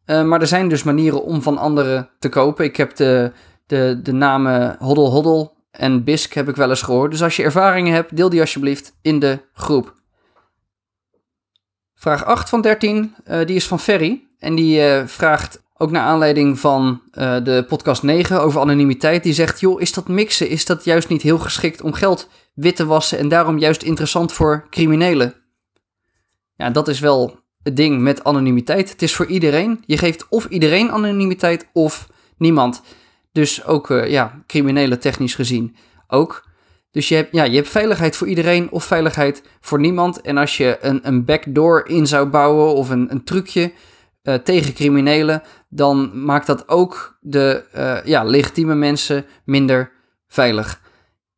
Uh, 0.07 0.25
maar 0.25 0.41
er 0.41 0.47
zijn 0.47 0.69
dus 0.69 0.83
manieren 0.83 1.23
om 1.23 1.43
van 1.43 1.59
anderen 1.59 2.11
te 2.19 2.29
kopen. 2.29 2.65
Ik 2.65 2.77
heb 2.77 2.97
de, 2.97 3.33
de, 3.67 4.01
de 4.03 4.13
namen 4.13 4.77
Hoddle 4.79 5.09
Hoddle 5.09 5.53
en 5.71 6.05
Bisk 6.05 6.33
heb 6.33 6.49
ik 6.49 6.57
wel 6.57 6.69
eens 6.69 6.83
gehoord. 6.83 7.11
Dus 7.11 7.23
als 7.23 7.37
je 7.37 7.43
ervaringen 7.43 7.93
hebt, 7.93 8.17
deel 8.17 8.29
die 8.29 8.41
alsjeblieft 8.41 8.99
in 9.03 9.19
de 9.19 9.39
groep. 9.53 9.95
Vraag 11.95 12.25
8 12.25 12.49
van 12.49 12.61
13, 12.61 13.15
uh, 13.25 13.41
eh, 13.41 13.47
die 13.47 13.57
is 13.57 13.67
van 13.67 13.81
Ferry. 13.81 14.27
En 14.39 14.55
die 14.55 14.81
uh, 14.81 15.07
vraagt 15.07 15.65
ook 15.77 15.91
naar 15.91 16.03
aanleiding 16.03 16.59
van 16.59 17.03
de 17.13 17.65
podcast 17.69 18.03
9 18.03 18.41
over 18.41 18.61
anonimiteit. 18.61 19.23
Die 19.23 19.33
zegt, 19.33 19.61
joh, 19.61 19.81
is 19.81 19.93
dat 19.93 20.09
mixen, 20.09 20.49
is 20.49 20.65
dat 20.65 20.85
juist 20.85 21.09
niet 21.09 21.23
heel 21.23 21.39
geschikt 21.39 21.81
om 21.81 21.93
geld 21.93 22.29
wit 22.55 22.77
te 22.77 22.87
wassen 22.87 23.19
en 23.19 23.29
daarom 23.29 23.59
juist 23.59 23.83
interessant 23.83 24.33
voor 24.33 24.67
criminelen? 24.71 25.35
Ja, 26.57 26.71
dat 26.71 26.89
is 26.89 27.01
wel 27.01 27.39
ding 27.73 28.00
met 28.00 28.25
anonimiteit. 28.25 28.90
Het 28.90 29.02
is 29.02 29.14
voor 29.14 29.26
iedereen. 29.26 29.82
Je 29.87 29.99
geeft 29.99 30.26
of 30.28 30.46
iedereen 30.46 30.90
anonimiteit 30.90 31.68
of 31.73 32.08
niemand. 32.38 32.82
Dus 33.32 33.64
ook, 33.64 33.90
uh, 33.90 34.11
ja, 34.11 34.42
criminelen 34.46 35.00
technisch 35.00 35.35
gezien 35.35 35.76
ook. 36.08 36.44
Dus 36.90 37.08
je 37.08 37.14
hebt, 37.14 37.32
ja, 37.32 37.44
je 37.44 37.56
hebt 37.56 37.68
veiligheid 37.68 38.16
voor 38.16 38.26
iedereen 38.26 38.70
of 38.70 38.85
veiligheid 38.85 39.42
voor 39.61 39.80
niemand. 39.80 40.20
En 40.20 40.37
als 40.37 40.56
je 40.56 40.78
een, 40.80 41.00
een 41.02 41.25
backdoor 41.25 41.88
in 41.88 42.06
zou 42.06 42.28
bouwen 42.28 42.75
of 42.75 42.90
een, 42.90 43.11
een 43.11 43.25
trucje 43.25 43.73
uh, 44.23 44.35
tegen 44.35 44.75
criminelen, 44.75 45.42
dan 45.68 46.25
maakt 46.25 46.46
dat 46.46 46.68
ook 46.68 47.18
de 47.20 47.64
uh, 47.76 47.99
ja, 48.04 48.25
legitieme 48.25 48.75
mensen 48.75 49.26
minder 49.44 49.92
veilig. 50.28 50.80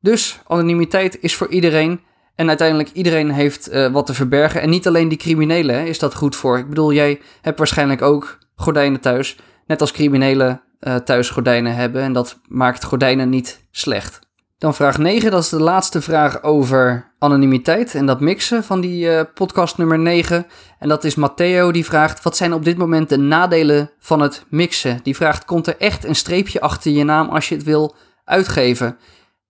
Dus 0.00 0.40
anonimiteit 0.46 1.18
is 1.20 1.34
voor 1.34 1.48
iedereen. 1.48 2.00
En 2.38 2.48
uiteindelijk 2.48 2.90
iedereen 2.92 3.30
heeft 3.30 3.72
uh, 3.72 3.86
wat 3.86 4.06
te 4.06 4.14
verbergen. 4.14 4.60
En 4.60 4.70
niet 4.70 4.86
alleen 4.86 5.08
die 5.08 5.18
criminelen 5.18 5.74
hè, 5.74 5.84
is 5.84 5.98
dat 5.98 6.14
goed 6.14 6.36
voor. 6.36 6.58
Ik 6.58 6.68
bedoel, 6.68 6.92
jij 6.92 7.20
hebt 7.42 7.58
waarschijnlijk 7.58 8.02
ook 8.02 8.38
gordijnen 8.54 9.00
thuis. 9.00 9.36
Net 9.66 9.80
als 9.80 9.92
criminelen 9.92 10.62
uh, 10.80 10.94
thuis 10.94 11.30
gordijnen 11.30 11.74
hebben. 11.74 12.02
En 12.02 12.12
dat 12.12 12.40
maakt 12.48 12.84
gordijnen 12.84 13.28
niet 13.28 13.66
slecht. 13.70 14.20
Dan 14.58 14.74
vraag 14.74 14.98
9, 14.98 15.30
dat 15.30 15.42
is 15.42 15.48
de 15.48 15.62
laatste 15.62 16.00
vraag 16.00 16.42
over 16.42 17.12
anonimiteit 17.18 17.94
en 17.94 18.06
dat 18.06 18.20
mixen 18.20 18.64
van 18.64 18.80
die 18.80 19.06
uh, 19.06 19.20
podcast 19.34 19.78
nummer 19.78 19.98
9. 19.98 20.46
En 20.78 20.88
dat 20.88 21.04
is 21.04 21.14
Matteo 21.14 21.72
die 21.72 21.84
vraagt, 21.84 22.22
wat 22.22 22.36
zijn 22.36 22.52
op 22.52 22.64
dit 22.64 22.78
moment 22.78 23.08
de 23.08 23.18
nadelen 23.18 23.90
van 23.98 24.20
het 24.20 24.44
mixen? 24.48 25.00
Die 25.02 25.16
vraagt, 25.16 25.44
komt 25.44 25.66
er 25.66 25.76
echt 25.78 26.04
een 26.04 26.16
streepje 26.16 26.60
achter 26.60 26.92
je 26.92 27.04
naam 27.04 27.28
als 27.28 27.48
je 27.48 27.54
het 27.54 27.64
wil 27.64 27.94
uitgeven? 28.24 28.96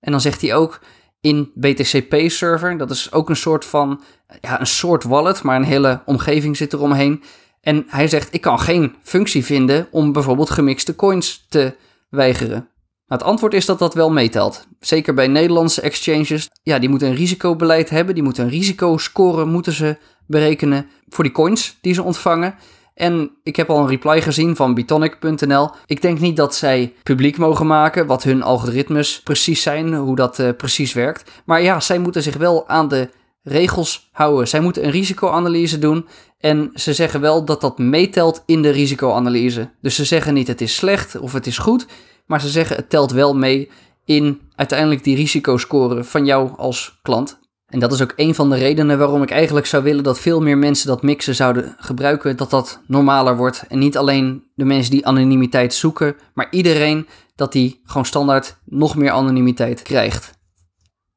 En 0.00 0.10
dan 0.10 0.20
zegt 0.20 0.40
hij 0.40 0.54
ook, 0.54 0.80
in 1.20 1.50
BTCP-server, 1.54 2.76
dat 2.78 2.90
is 2.90 3.12
ook 3.12 3.28
een 3.28 3.36
soort 3.36 3.64
van, 3.64 4.02
ja, 4.40 4.60
een 4.60 4.66
soort 4.66 5.04
wallet, 5.04 5.42
maar 5.42 5.56
een 5.56 5.64
hele 5.64 6.02
omgeving 6.04 6.56
zit 6.56 6.72
eromheen. 6.72 7.22
En 7.60 7.84
hij 7.88 8.08
zegt, 8.08 8.34
ik 8.34 8.40
kan 8.40 8.60
geen 8.60 8.94
functie 9.02 9.44
vinden 9.44 9.88
om 9.90 10.12
bijvoorbeeld 10.12 10.50
gemixte 10.50 10.96
coins 10.96 11.46
te 11.48 11.76
weigeren. 12.10 12.68
Het 13.06 13.22
antwoord 13.22 13.54
is 13.54 13.66
dat 13.66 13.78
dat 13.78 13.94
wel 13.94 14.10
meetelt. 14.10 14.66
Zeker 14.80 15.14
bij 15.14 15.26
Nederlandse 15.26 15.80
exchanges. 15.80 16.50
Ja, 16.62 16.78
die 16.78 16.88
moeten 16.88 17.08
een 17.08 17.14
risicobeleid 17.14 17.90
hebben. 17.90 18.14
Die 18.14 18.22
moeten 18.22 18.44
een 18.44 18.50
risicoscore 18.50 19.44
moeten 19.44 19.72
ze 19.72 19.96
berekenen 20.26 20.86
voor 21.08 21.24
die 21.24 21.32
coins 21.32 21.78
die 21.80 21.94
ze 21.94 22.02
ontvangen. 22.02 22.54
En 22.98 23.30
ik 23.42 23.56
heb 23.56 23.70
al 23.70 23.78
een 23.78 23.88
reply 23.88 24.20
gezien 24.20 24.56
van 24.56 24.74
bitonic.nl. 24.74 25.70
Ik 25.86 26.02
denk 26.02 26.20
niet 26.20 26.36
dat 26.36 26.54
zij 26.54 26.92
publiek 27.02 27.38
mogen 27.38 27.66
maken 27.66 28.06
wat 28.06 28.22
hun 28.22 28.42
algoritmes 28.42 29.20
precies 29.22 29.62
zijn, 29.62 29.94
hoe 29.94 30.16
dat 30.16 30.38
uh, 30.38 30.48
precies 30.56 30.92
werkt. 30.92 31.30
Maar 31.44 31.62
ja, 31.62 31.80
zij 31.80 31.98
moeten 31.98 32.22
zich 32.22 32.36
wel 32.36 32.68
aan 32.68 32.88
de 32.88 33.08
regels 33.42 34.08
houden. 34.12 34.48
Zij 34.48 34.60
moeten 34.60 34.84
een 34.84 34.90
risicoanalyse 34.90 35.78
doen 35.78 36.06
en 36.38 36.70
ze 36.74 36.92
zeggen 36.92 37.20
wel 37.20 37.44
dat 37.44 37.60
dat 37.60 37.78
meetelt 37.78 38.42
in 38.46 38.62
de 38.62 38.70
risicoanalyse. 38.70 39.70
Dus 39.80 39.94
ze 39.94 40.04
zeggen 40.04 40.34
niet 40.34 40.48
het 40.48 40.60
is 40.60 40.74
slecht 40.74 41.18
of 41.18 41.32
het 41.32 41.46
is 41.46 41.58
goed, 41.58 41.86
maar 42.26 42.40
ze 42.40 42.48
zeggen 42.48 42.76
het 42.76 42.90
telt 42.90 43.12
wel 43.12 43.36
mee 43.36 43.70
in 44.04 44.40
uiteindelijk 44.54 45.04
die 45.04 45.16
risicoscore 45.16 46.04
van 46.04 46.26
jou 46.26 46.50
als 46.56 46.98
klant. 47.02 47.38
En 47.68 47.78
dat 47.78 47.92
is 47.92 48.02
ook 48.02 48.12
een 48.16 48.34
van 48.34 48.50
de 48.50 48.56
redenen 48.56 48.98
waarom 48.98 49.22
ik 49.22 49.30
eigenlijk 49.30 49.66
zou 49.66 49.82
willen 49.82 50.04
dat 50.04 50.18
veel 50.18 50.40
meer 50.40 50.58
mensen 50.58 50.86
dat 50.86 51.02
mixen 51.02 51.34
zouden 51.34 51.74
gebruiken, 51.78 52.36
dat 52.36 52.50
dat 52.50 52.80
normaler 52.86 53.36
wordt. 53.36 53.64
En 53.68 53.78
niet 53.78 53.96
alleen 53.96 54.44
de 54.54 54.64
mensen 54.64 54.90
die 54.90 55.06
anonimiteit 55.06 55.74
zoeken, 55.74 56.16
maar 56.34 56.46
iedereen 56.50 57.06
dat 57.34 57.52
die 57.52 57.80
gewoon 57.84 58.04
standaard 58.04 58.58
nog 58.64 58.96
meer 58.96 59.10
anonimiteit 59.10 59.82
krijgt. 59.82 60.30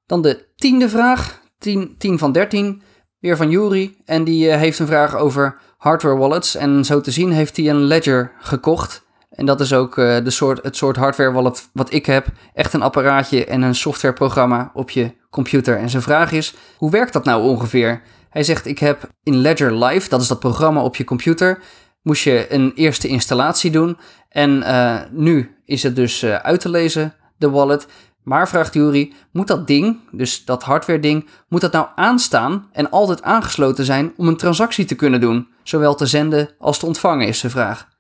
Dan 0.06 0.22
de 0.22 0.46
tiende 0.56 0.90
vraag, 0.90 1.42
10, 1.58 1.96
10 1.98 2.18
van 2.18 2.32
13, 2.32 2.82
weer 3.20 3.38
van 3.38 3.50
Yuri. 3.50 3.98
En 4.06 4.24
die 4.24 4.48
uh, 4.48 4.56
heeft 4.56 4.80
een 4.80 4.88
vraag 4.88 5.16
over 5.16 5.58
hardware 5.78 6.18
wallets. 6.18 6.56
En 6.56 6.86
zo 6.86 7.02
te 7.02 7.12
zien 7.12 7.32
heeft 7.32 7.58
hij 7.58 7.70
een 7.70 7.84
Ledger 7.84 8.32
gekocht. 8.40 9.04
En 9.32 9.46
dat 9.46 9.60
is 9.60 9.74
ook 9.74 9.98
uh, 9.98 10.24
de 10.24 10.30
soort, 10.30 10.64
het 10.64 10.76
soort 10.76 10.96
hardware 10.96 11.32
wallet 11.32 11.70
wat 11.74 11.94
ik 11.94 12.06
heb. 12.06 12.28
Echt 12.54 12.74
een 12.74 12.82
apparaatje 12.82 13.46
en 13.46 13.62
een 13.62 13.76
softwareprogramma 13.76 14.72
op 14.74 14.90
je 14.90 15.14
computer. 15.30 15.78
En 15.78 15.90
zijn 15.90 16.02
vraag 16.02 16.32
is, 16.32 16.54
hoe 16.78 16.92
werkt 16.92 17.14
dat 17.14 17.26
nou 17.26 17.44
ongeveer? 17.44 18.02
Hij 18.30 18.44
zegt, 18.44 18.66
ik 18.66 18.80
heb 18.80 19.10
in 19.24 19.36
Ledger 19.36 19.84
Live, 19.84 20.10
dat 20.10 20.22
is 20.22 20.28
dat 20.28 20.40
programma 20.40 20.84
op 20.84 20.96
je 20.96 21.04
computer, 21.04 21.60
moest 22.02 22.24
je 22.24 22.54
een 22.54 22.72
eerste 22.76 23.08
installatie 23.08 23.72
doen. 23.72 23.98
En 24.30 24.58
uh, 24.58 25.00
nu 25.12 25.56
is 25.66 25.84
het 25.84 25.96
dus 25.96 26.24
uh, 26.24 26.36
uit 26.36 26.60
te 26.60 26.70
lezen, 26.70 27.14
de 27.38 27.50
wallet. 27.50 27.88
Maar 28.24 28.48
vraagt 28.48 28.74
Jury, 28.74 29.14
moet 29.32 29.48
dat 29.48 29.68
ding, 29.68 30.00
dus 30.12 30.46
dat 30.46 30.64
hardware 30.64 31.00
ding, 31.00 31.30
moet 31.48 31.62
dat 31.62 31.72
nou 31.72 31.88
aanstaan 31.96 32.70
en 32.72 32.90
altijd 32.90 33.22
aangesloten 33.22 33.86
zijn 33.86 34.14
om 34.18 34.28
een 34.28 34.38
transactie 34.38 34.86
te 34.86 34.96
kunnen 34.96 35.22
doen? 35.22 35.48
Zowel 35.64 35.96
te 35.96 36.06
zenden 36.06 36.50
als 36.60 36.80
te 36.80 36.86
ontvangen 36.86 37.28
is 37.28 37.42
de 37.42 37.50
vraag. 37.50 37.91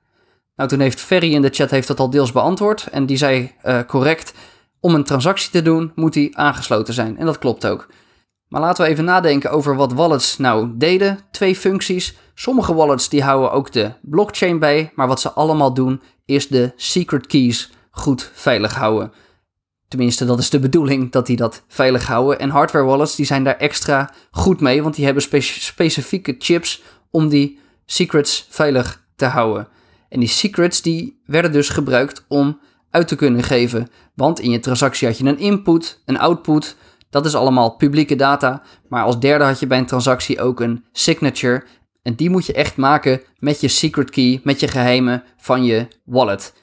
Nou, 0.61 0.73
toen 0.73 0.81
heeft 0.81 1.01
Ferry 1.01 1.33
in 1.33 1.41
de 1.41 1.49
chat 1.49 1.69
heeft 1.69 1.87
dat 1.87 1.99
al 1.99 2.09
deels 2.09 2.31
beantwoord. 2.31 2.87
En 2.91 3.05
die 3.05 3.17
zei 3.17 3.51
uh, 3.65 3.79
correct, 3.87 4.33
om 4.79 4.95
een 4.95 5.03
transactie 5.03 5.51
te 5.51 5.61
doen 5.61 5.91
moet 5.95 6.13
die 6.13 6.37
aangesloten 6.37 6.93
zijn. 6.93 7.17
En 7.17 7.25
dat 7.25 7.37
klopt 7.37 7.67
ook. 7.67 7.87
Maar 8.47 8.61
laten 8.61 8.83
we 8.83 8.89
even 8.89 9.03
nadenken 9.03 9.51
over 9.51 9.75
wat 9.75 9.93
wallets 9.93 10.37
nou 10.37 10.69
deden. 10.73 11.19
Twee 11.31 11.55
functies. 11.55 12.15
Sommige 12.33 12.73
wallets 12.73 13.09
die 13.09 13.23
houden 13.23 13.51
ook 13.51 13.71
de 13.71 13.91
blockchain 14.01 14.59
bij. 14.59 14.91
Maar 14.95 15.07
wat 15.07 15.19
ze 15.21 15.31
allemaal 15.31 15.73
doen 15.73 16.01
is 16.25 16.47
de 16.47 16.71
secret 16.75 17.27
keys 17.27 17.71
goed 17.91 18.31
veilig 18.33 18.75
houden. 18.75 19.11
Tenminste, 19.87 20.25
dat 20.25 20.39
is 20.39 20.49
de 20.49 20.59
bedoeling 20.59 21.11
dat 21.11 21.25
die 21.25 21.37
dat 21.37 21.63
veilig 21.67 22.07
houden. 22.07 22.39
En 22.39 22.49
hardware 22.49 22.85
wallets 22.85 23.15
die 23.15 23.25
zijn 23.25 23.43
daar 23.43 23.57
extra 23.57 24.13
goed 24.31 24.59
mee. 24.59 24.83
Want 24.83 24.95
die 24.95 25.05
hebben 25.05 25.23
specifieke 25.47 26.35
chips 26.39 26.81
om 27.11 27.29
die 27.29 27.59
secrets 27.85 28.45
veilig 28.49 29.03
te 29.15 29.25
houden. 29.25 29.67
En 30.11 30.19
die 30.19 30.29
secrets 30.29 30.81
die 30.81 31.21
werden 31.25 31.51
dus 31.51 31.69
gebruikt 31.69 32.25
om 32.27 32.59
uit 32.89 33.07
te 33.07 33.15
kunnen 33.15 33.43
geven. 33.43 33.87
Want 34.15 34.39
in 34.39 34.51
je 34.51 34.59
transactie 34.59 35.07
had 35.07 35.17
je 35.17 35.25
een 35.25 35.39
input, 35.39 36.01
een 36.05 36.19
output. 36.19 36.75
Dat 37.09 37.25
is 37.25 37.35
allemaal 37.35 37.75
publieke 37.75 38.15
data. 38.15 38.61
Maar 38.87 39.03
als 39.03 39.19
derde 39.19 39.43
had 39.43 39.59
je 39.59 39.67
bij 39.67 39.77
een 39.77 39.85
transactie 39.85 40.41
ook 40.41 40.59
een 40.59 40.85
signature. 40.91 41.63
En 42.01 42.15
die 42.15 42.29
moet 42.29 42.45
je 42.45 42.53
echt 42.53 42.77
maken 42.77 43.21
met 43.39 43.61
je 43.61 43.67
secret 43.67 44.09
key, 44.09 44.39
met 44.43 44.59
je 44.59 44.67
geheimen 44.67 45.23
van 45.37 45.63
je 45.63 45.87
wallet. 46.05 46.53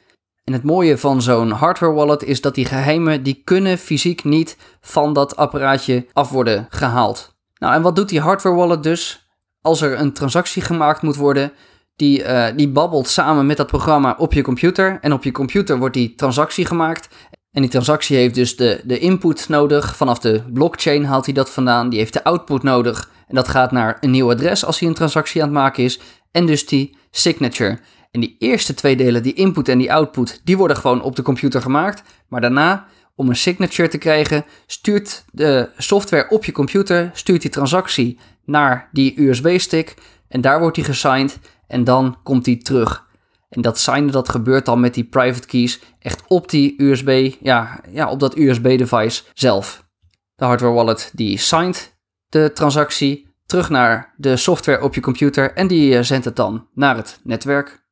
En 0.45 0.53
het 0.53 0.63
mooie 0.63 0.99
van 0.99 1.23
zo'n 1.23 1.51
hardware 1.51 1.93
wallet 1.93 2.23
is 2.23 2.41
dat 2.41 2.55
die 2.55 2.65
geheimen, 2.65 3.23
die 3.23 3.43
kunnen 3.45 3.79
fysiek 3.79 4.25
niet 4.25 4.57
van 4.81 5.13
dat 5.13 5.37
apparaatje 5.37 6.07
af 6.13 6.31
worden 6.31 6.67
gehaald. 6.69 7.37
Nou, 7.59 7.75
en 7.75 7.83
wat 7.83 7.97
doet 7.97 8.09
die 8.09 8.21
hardware 8.21 8.57
wallet 8.57 8.83
dus? 8.83 9.29
Als 9.61 9.81
er 9.81 9.99
een 9.99 10.13
transactie 10.13 10.63
gemaakt 10.63 11.03
moet 11.03 11.17
worden, 11.17 11.53
die, 11.99 12.23
uh, 12.23 12.47
die 12.57 12.69
babbelt 12.69 13.09
samen 13.09 13.47
met 13.47 13.57
dat 13.57 13.67
programma 13.67 14.15
op 14.19 14.33
je 14.33 14.43
computer. 14.43 14.99
En 15.01 15.13
op 15.13 15.25
je 15.25 15.33
computer 15.33 15.79
wordt 15.79 15.95
die 15.95 16.15
transactie 16.15 16.65
gemaakt. 16.65 17.09
En 17.53 17.63
die 17.63 17.71
transactie 17.71 18.17
heeft 18.17 18.35
dus 18.35 18.57
de, 18.57 18.81
de 18.85 18.99
input 18.99 19.49
nodig. 19.49 19.97
Vanaf 19.97 20.19
de 20.19 20.43
blockchain 20.53 21.05
haalt 21.05 21.25
hij 21.25 21.35
dat 21.35 21.51
vandaan. 21.51 21.89
Die 21.89 21.99
heeft 21.99 22.13
de 22.13 22.25
output 22.25 22.63
nodig. 22.63 23.11
En 23.29 23.35
dat 23.35 23.49
gaat 23.49 23.73
naar 23.73 23.97
een 24.01 24.11
nieuw 24.11 24.31
adres 24.31 24.65
als 24.65 24.79
hij 24.79 24.89
een 24.89 24.95
transactie 24.95 25.43
aan 25.43 25.49
het 25.49 25.57
maken 25.57 25.85
is. 25.85 26.01
En 26.31 26.47
dus 26.47 26.67
die 26.67 26.97
signature. 27.11 27.79
En 28.11 28.21
die 28.21 28.37
eerste 28.39 28.75
twee 28.75 28.97
delen, 28.97 29.23
die 29.23 29.35
input 29.35 29.69
en 29.69 29.79
die 29.79 29.93
output, 29.93 30.41
die 30.45 30.57
worden 30.57 30.77
gewoon 30.77 31.03
op 31.03 31.17
de 31.17 31.23
computer 31.23 31.63
gemaakt. 31.63 32.03
Maar 32.29 32.41
daarna 32.41 32.87
om 33.15 33.29
een 33.29 33.37
signature 33.37 33.89
te 33.89 33.99
krijgen, 33.99 34.45
stuurt 34.67 35.25
de 35.33 35.69
software 35.77 36.29
op 36.29 36.45
je 36.45 36.53
computer, 36.53 37.11
stuurt 37.15 37.43
die 37.43 37.51
transactie 37.51 38.19
naar 38.45 38.89
die 38.93 39.21
USB-stick 39.21 39.95
en 40.29 40.41
daar 40.41 40.61
wordt 40.61 40.75
die 40.75 40.85
gesigned 40.85 41.39
en 41.69 41.85
dan 41.85 42.17
komt 42.23 42.45
die 42.45 42.59
terug. 42.59 43.07
En 43.49 43.63
dat 43.63 43.79
signen 43.79 44.13
dat 44.13 44.29
gebeurt 44.29 44.65
dan 44.65 44.81
met 44.81 44.95
die 44.95 45.05
private 45.05 45.47
keys 45.47 45.81
echt 45.99 46.23
op 46.27 46.49
die 46.49 46.83
USB, 46.83 47.35
ja, 47.41 47.81
ja 47.91 48.11
op 48.11 48.21
dat 48.21 48.37
USB-device 48.37 49.23
zelf. 49.35 49.87
De 50.35 50.45
hardware 50.45 50.75
wallet 50.75 51.11
die 51.15 51.39
signed 51.39 51.97
de 52.29 52.51
transactie 52.55 53.29
terug 53.47 53.71
naar 53.71 54.15
de 54.17 54.37
software 54.37 54.83
op 54.83 54.95
je 54.95 55.01
computer 55.01 55.53
en 55.53 55.67
die 55.67 55.97
eh, 55.97 56.03
zendt 56.03 56.25
het 56.25 56.37
dan 56.37 56.69
naar 56.75 56.97
het 56.97 57.21
netwerk. 57.25 57.87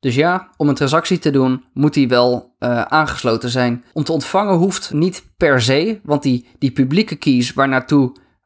Dus 0.00 0.14
ja, 0.14 0.50
om 0.56 0.68
een 0.68 0.74
transactie 0.74 1.18
te 1.18 1.30
doen 1.30 1.64
moet 1.72 1.94
die 1.94 2.08
wel 2.08 2.54
uh, 2.58 2.82
aangesloten 2.82 3.50
zijn. 3.50 3.84
Om 3.92 4.04
te 4.04 4.12
ontvangen 4.12 4.54
hoeft 4.54 4.92
niet 4.92 5.24
per 5.36 5.62
se, 5.62 6.00
want 6.02 6.22
die, 6.22 6.48
die 6.58 6.70
publieke 6.70 7.16
keys 7.16 7.52
waar 7.52 7.68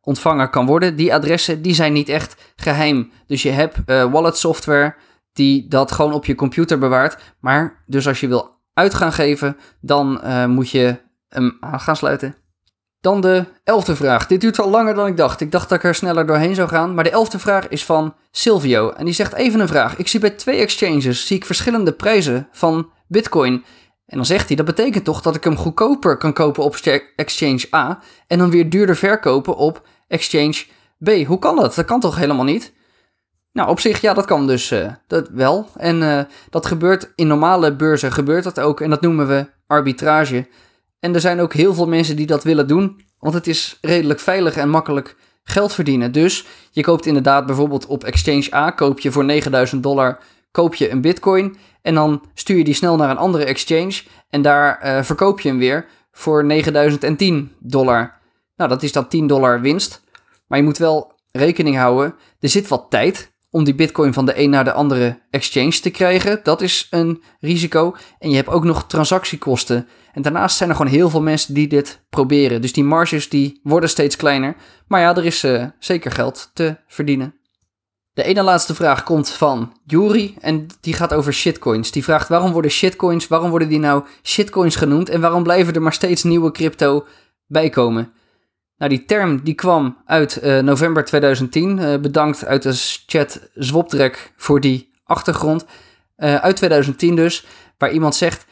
naartoe 0.04 0.10
ontvangen 0.10 0.50
kan 0.50 0.66
worden, 0.66 0.96
die 0.96 1.14
adressen 1.14 1.62
die 1.62 1.74
zijn 1.74 1.92
niet 1.92 2.08
echt 2.08 2.52
geheim. 2.56 3.10
Dus 3.26 3.42
je 3.42 3.50
hebt 3.50 3.76
uh, 3.86 4.12
wallet 4.12 4.36
software 4.36 4.94
die 5.32 5.68
dat 5.68 5.92
gewoon 5.92 6.12
op 6.12 6.24
je 6.24 6.34
computer 6.34 6.78
bewaart. 6.78 7.34
Maar 7.40 7.82
dus 7.86 8.08
als 8.08 8.20
je 8.20 8.28
wil 8.28 8.50
uit 8.74 8.94
gaan 8.94 9.12
geven, 9.12 9.56
dan 9.80 10.20
uh, 10.24 10.46
moet 10.46 10.70
je 10.70 10.96
hem 11.28 11.56
aan 11.60 11.80
gaan 11.80 11.96
sluiten. 11.96 12.34
Dan 13.00 13.20
de 13.20 13.44
elfde 13.64 13.96
vraag. 13.96 14.26
Dit 14.26 14.40
duurt 14.40 14.60
al 14.60 14.70
langer 14.70 14.94
dan 14.94 15.06
ik 15.06 15.16
dacht. 15.16 15.40
Ik 15.40 15.50
dacht 15.50 15.68
dat 15.68 15.78
ik 15.78 15.84
er 15.84 15.94
sneller 15.94 16.26
doorheen 16.26 16.54
zou 16.54 16.68
gaan. 16.68 16.94
Maar 16.94 17.04
de 17.04 17.10
elfde 17.10 17.38
vraag 17.38 17.68
is 17.68 17.84
van 17.84 18.14
Silvio. 18.30 18.90
En 18.90 19.04
die 19.04 19.14
zegt 19.14 19.34
even 19.34 19.60
een 19.60 19.68
vraag. 19.68 19.96
Ik 19.96 20.08
zie 20.08 20.20
bij 20.20 20.30
twee 20.30 20.60
exchanges 20.60 21.26
zie 21.26 21.36
ik 21.36 21.44
verschillende 21.44 21.92
prijzen 21.92 22.48
van 22.52 22.90
Bitcoin. 23.08 23.64
En 24.12 24.18
dan 24.18 24.26
zegt 24.26 24.46
hij, 24.46 24.56
dat 24.56 24.66
betekent 24.66 25.04
toch 25.04 25.22
dat 25.22 25.36
ik 25.36 25.44
hem 25.44 25.56
goedkoper 25.56 26.16
kan 26.16 26.32
kopen 26.32 26.62
op 26.62 26.76
exchange 27.16 27.66
A 27.74 27.98
en 28.26 28.38
dan 28.38 28.50
weer 28.50 28.70
duurder 28.70 28.96
verkopen 28.96 29.56
op 29.56 29.86
exchange 30.08 30.64
B. 30.98 31.10
Hoe 31.26 31.38
kan 31.38 31.56
dat? 31.56 31.74
Dat 31.74 31.84
kan 31.84 32.00
toch 32.00 32.16
helemaal 32.16 32.44
niet? 32.44 32.72
Nou, 33.52 33.68
op 33.68 33.80
zich, 33.80 34.00
ja, 34.00 34.14
dat 34.14 34.24
kan 34.24 34.46
dus 34.46 34.72
uh, 34.72 34.92
dat 35.06 35.28
wel. 35.28 35.68
En 35.76 36.02
uh, 36.02 36.20
dat 36.50 36.66
gebeurt 36.66 37.12
in 37.14 37.26
normale 37.26 37.76
beurzen, 37.76 38.12
gebeurt 38.12 38.44
dat 38.44 38.60
ook. 38.60 38.80
En 38.80 38.90
dat 38.90 39.00
noemen 39.00 39.28
we 39.28 39.46
arbitrage. 39.66 40.48
En 41.00 41.14
er 41.14 41.20
zijn 41.20 41.40
ook 41.40 41.52
heel 41.52 41.74
veel 41.74 41.88
mensen 41.88 42.16
die 42.16 42.26
dat 42.26 42.44
willen 42.44 42.68
doen, 42.68 43.04
want 43.18 43.34
het 43.34 43.46
is 43.46 43.78
redelijk 43.80 44.20
veilig 44.20 44.56
en 44.56 44.68
makkelijk 44.68 45.16
geld 45.44 45.72
verdienen. 45.72 46.12
Dus 46.12 46.46
je 46.70 46.82
koopt 46.82 47.06
inderdaad 47.06 47.46
bijvoorbeeld 47.46 47.86
op 47.86 48.04
Exchange 48.04 48.54
A, 48.54 48.70
koop 48.70 49.00
je 49.00 49.12
voor 49.12 49.24
9000 49.24 49.82
dollar 49.82 50.18
koop 50.52 50.74
je 50.74 50.90
een 50.90 51.00
bitcoin 51.00 51.56
en 51.82 51.94
dan 51.94 52.22
stuur 52.34 52.56
je 52.56 52.64
die 52.64 52.74
snel 52.74 52.96
naar 52.96 53.10
een 53.10 53.16
andere 53.16 53.44
exchange 53.44 54.02
en 54.30 54.42
daar 54.42 54.80
uh, 54.84 55.02
verkoop 55.02 55.40
je 55.40 55.48
hem 55.48 55.58
weer 55.58 55.86
voor 56.12 56.44
9010 56.44 57.52
dollar. 57.58 58.20
Nou, 58.56 58.70
dat 58.70 58.82
is 58.82 58.92
dan 58.92 59.08
10 59.08 59.26
dollar 59.26 59.60
winst. 59.60 60.02
Maar 60.46 60.58
je 60.58 60.64
moet 60.64 60.78
wel 60.78 61.12
rekening 61.30 61.76
houden, 61.76 62.14
er 62.40 62.48
zit 62.48 62.68
wat 62.68 62.86
tijd 62.88 63.32
om 63.50 63.64
die 63.64 63.74
bitcoin 63.74 64.12
van 64.12 64.26
de 64.26 64.38
een 64.38 64.50
naar 64.50 64.64
de 64.64 64.72
andere 64.72 65.18
exchange 65.30 65.80
te 65.80 65.90
krijgen. 65.90 66.40
Dat 66.42 66.60
is 66.60 66.86
een 66.90 67.22
risico. 67.40 67.96
En 68.18 68.30
je 68.30 68.36
hebt 68.36 68.48
ook 68.48 68.64
nog 68.64 68.86
transactiekosten. 68.86 69.88
En 70.12 70.22
daarnaast 70.22 70.56
zijn 70.56 70.68
er 70.70 70.76
gewoon 70.76 70.92
heel 70.92 71.10
veel 71.10 71.22
mensen 71.22 71.54
die 71.54 71.68
dit 71.68 72.02
proberen. 72.10 72.60
Dus 72.60 72.72
die 72.72 72.84
marges 72.84 73.28
die 73.28 73.60
worden 73.62 73.88
steeds 73.88 74.16
kleiner. 74.16 74.56
Maar 74.86 75.00
ja, 75.00 75.16
er 75.16 75.24
is 75.24 75.44
uh, 75.44 75.64
zeker 75.78 76.10
geld 76.10 76.50
te 76.54 76.76
verdienen. 76.86 77.34
De 78.14 78.22
ene 78.22 78.42
laatste 78.42 78.74
vraag 78.74 79.02
komt 79.02 79.30
van 79.30 79.72
Yuri 79.86 80.36
en 80.40 80.66
die 80.80 80.94
gaat 80.94 81.14
over 81.14 81.32
shitcoins. 81.32 81.90
Die 81.90 82.04
vraagt 82.04 82.28
waarom 82.28 82.52
worden 82.52 82.70
shitcoins, 82.70 83.28
waarom 83.28 83.50
worden 83.50 83.68
die 83.68 83.78
nou 83.78 84.04
shitcoins 84.22 84.76
genoemd 84.76 85.08
en 85.08 85.20
waarom 85.20 85.42
blijven 85.42 85.74
er 85.74 85.82
maar 85.82 85.92
steeds 85.92 86.22
nieuwe 86.22 86.50
crypto 86.50 87.06
bijkomen? 87.46 88.12
Nou, 88.76 88.90
die 88.90 89.04
term 89.04 89.40
die 89.42 89.54
kwam 89.54 89.96
uit 90.06 90.40
uh, 90.42 90.58
november 90.58 91.04
2010. 91.04 91.78
Uh, 91.78 91.96
bedankt 91.96 92.44
uit 92.44 92.62
de 92.62 92.72
chat 93.06 93.48
Zwoptrek 93.54 94.32
voor 94.36 94.60
die 94.60 94.90
achtergrond. 95.04 95.64
Uh, 96.16 96.34
uit 96.34 96.56
2010 96.56 97.16
dus, 97.16 97.46
waar 97.78 97.92
iemand 97.92 98.14
zegt... 98.14 98.46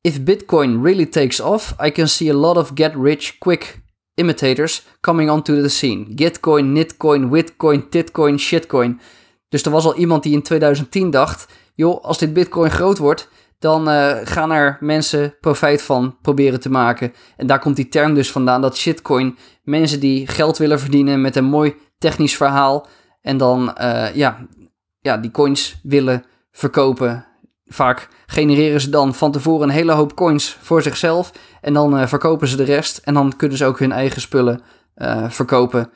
If 0.00 0.22
Bitcoin 0.22 0.82
really 0.82 1.06
takes 1.06 1.40
off, 1.40 1.74
I 1.84 1.90
can 1.90 2.08
see 2.08 2.30
a 2.30 2.34
lot 2.34 2.56
of 2.56 2.70
get 2.74 2.94
rich 2.94 3.38
quick 3.38 3.80
imitators 4.20 4.86
coming 5.00 5.30
onto 5.30 5.62
the 5.62 5.68
scene. 5.68 6.06
Gitcoin, 6.14 6.72
Nitcoin, 6.72 7.30
Witcoin, 7.30 7.88
Titcoin, 7.88 8.38
Shitcoin. 8.38 9.00
Dus 9.48 9.62
er 9.62 9.70
was 9.70 9.84
al 9.84 9.96
iemand 9.96 10.22
die 10.22 10.32
in 10.32 10.42
2010 10.42 11.10
dacht... 11.10 11.52
joh, 11.74 12.04
als 12.04 12.18
dit 12.18 12.32
Bitcoin 12.32 12.70
groot 12.70 12.98
wordt 12.98 13.28
dan 13.60 13.88
uh, 13.88 14.16
gaan 14.24 14.52
er 14.52 14.76
mensen 14.80 15.34
profijt 15.40 15.82
van 15.82 16.16
proberen 16.22 16.60
te 16.60 16.70
maken. 16.70 17.12
En 17.36 17.46
daar 17.46 17.58
komt 17.58 17.76
die 17.76 17.88
term 17.88 18.14
dus 18.14 18.30
vandaan, 18.30 18.60
dat 18.60 18.76
shitcoin. 18.76 19.38
Mensen 19.62 20.00
die 20.00 20.26
geld 20.26 20.58
willen 20.58 20.80
verdienen 20.80 21.20
met 21.20 21.36
een 21.36 21.44
mooi 21.44 21.74
technisch 21.98 22.36
verhaal. 22.36 22.86
En 23.22 23.36
dan 23.36 23.76
uh, 23.80 24.14
ja, 24.14 24.46
ja, 25.00 25.16
die 25.16 25.30
coins 25.30 25.80
willen 25.82 26.24
verkopen. 26.50 27.26
Vaak 27.72 28.08
genereren 28.26 28.80
ze 28.80 28.90
dan 28.90 29.14
van 29.14 29.32
tevoren 29.32 29.68
een 29.68 29.74
hele 29.74 29.92
hoop 29.92 30.14
coins 30.14 30.56
voor 30.60 30.82
zichzelf. 30.82 31.32
En 31.60 31.72
dan 31.72 32.00
uh, 32.00 32.06
verkopen 32.06 32.48
ze 32.48 32.56
de 32.56 32.64
rest. 32.64 32.98
En 33.04 33.14
dan 33.14 33.36
kunnen 33.36 33.56
ze 33.56 33.64
ook 33.64 33.78
hun 33.78 33.92
eigen 33.92 34.20
spullen 34.20 34.60
verkopen. 35.28 35.90